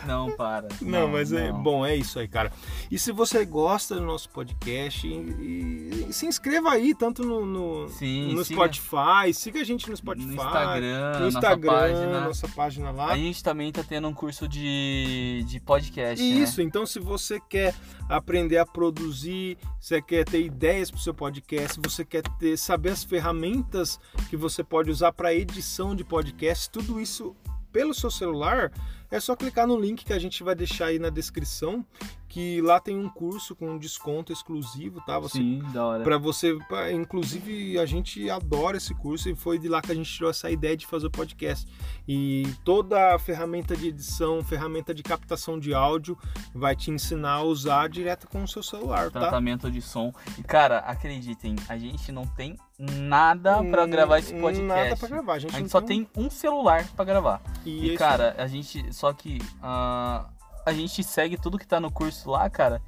[0.06, 0.68] Não, para.
[0.82, 1.62] Não, mas é não.
[1.62, 2.52] bom, é isso aí, cara.
[2.90, 7.90] E se você gosta do nosso podcast, e, e se inscreva aí, tanto no, no,
[7.90, 12.22] Sim, no siga Spotify, siga a gente no Spotify, no Instagram, no Instagram, nossa página.
[12.22, 13.08] nossa página lá.
[13.08, 17.74] A gente também tá tendo um curso de, de podcast, Isso, então se você quer
[18.10, 22.90] aprender a produzir, você quer ter ideias para o seu podcast, você quer ter, saber
[22.90, 24.00] as ferramentas
[24.30, 27.36] que você pode usar para edição de podcast, tudo isso
[27.72, 28.72] pelo seu celular,
[29.12, 31.86] é só clicar no link que a gente vai deixar aí na descrição,
[32.30, 35.20] que lá tem um curso com um desconto exclusivo, tá?
[35.20, 36.04] Você Sim, da hora.
[36.04, 39.96] Pra você, pra- inclusive a gente adora esse curso e foi de lá que a
[39.96, 41.68] gente tirou essa ideia de fazer o podcast.
[42.08, 46.18] E toda a ferramenta de edição, ferramenta de captação de áudio
[46.54, 49.20] vai te ensinar a usar direto com o seu celular, tá?
[49.20, 50.14] Tratamento de som.
[50.38, 52.56] E, cara, acreditem, a gente não tem
[53.00, 54.62] nada pra gravar esse podcast.
[54.64, 57.42] Hum, Nada pra gravar, a gente, A gente só tem um celular pra gravar.
[57.66, 58.94] E, E, esse- cara, a gente.
[58.94, 59.38] Só que.
[59.62, 60.26] ah,
[60.66, 62.82] a gente segue tudo que tá no curso lá, cara.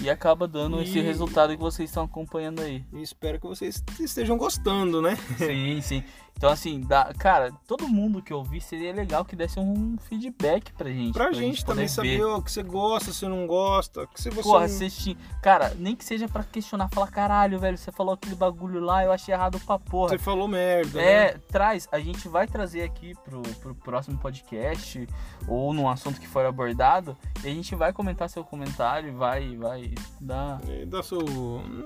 [0.00, 2.84] E acaba dando esse E- resultado que vocês estão acompanhando aí.
[2.92, 5.16] e espero que vocês estejam gostando, né?
[5.38, 6.04] Sim, sim.
[6.36, 10.90] Então, assim, dá, cara, todo mundo que ouvir seria legal que desse um feedback pra
[10.90, 11.14] gente.
[11.14, 14.42] Pra gente também poder saber o que você gosta, se não gosta, que se você
[14.42, 15.16] Porra, assistir.
[15.42, 19.12] Cara, nem que seja pra questionar, falar, caralho, velho, você falou aquele bagulho lá, eu
[19.12, 20.10] achei errado pra porra.
[20.10, 21.04] você falou merda, né?
[21.04, 21.88] É, traz.
[21.90, 25.08] A gente vai trazer aqui pro, pro próximo podcast
[25.48, 29.94] ou num assunto que for abordado e a gente vai comentar seu comentário vai, vai
[30.20, 30.60] dar.
[30.68, 31.20] E dá seu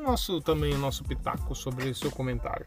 [0.02, 2.66] nosso também o nosso pitaco sobre o seu comentário.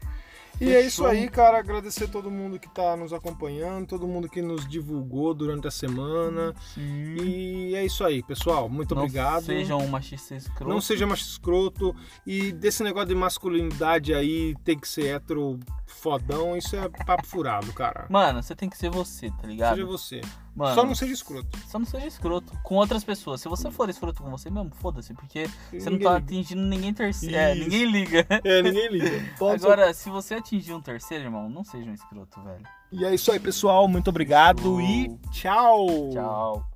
[0.64, 1.06] E é isso Fechou.
[1.06, 1.58] aí, cara.
[1.58, 6.54] Agradecer todo mundo que tá nos acompanhando, todo mundo que nos divulgou durante a semana.
[6.76, 8.68] E é isso aí, pessoal.
[8.68, 9.44] Muito Não obrigado.
[9.44, 10.68] Sejam um machista escroto.
[10.72, 11.94] Não seja macho escroto.
[12.26, 17.72] E desse negócio de masculinidade aí, tem que ser hétero fodão, isso é papo furado,
[17.72, 18.06] cara.
[18.10, 19.76] Mano, você tem que ser você, tá ligado?
[19.76, 20.20] Seja você.
[20.54, 21.58] Mano, Só não seja escroto.
[21.66, 23.40] só não seja escroto com outras pessoas.
[23.40, 26.24] Se você for escroto com você mesmo, foda-se, porque você não Ninguém tá liga.
[26.26, 27.34] atingindo ninguém terceiro.
[27.36, 28.26] É, ninguém liga.
[28.44, 29.10] É, ninguém liga.
[29.38, 32.62] Pode ser Agora, se você atingir um terceiro, irmão, não seja um escroto, velho.
[32.92, 33.88] E é isso aí, pessoal.
[33.88, 34.80] Muito obrigado Show.
[34.80, 35.86] e tchau.
[36.12, 36.73] Tchau.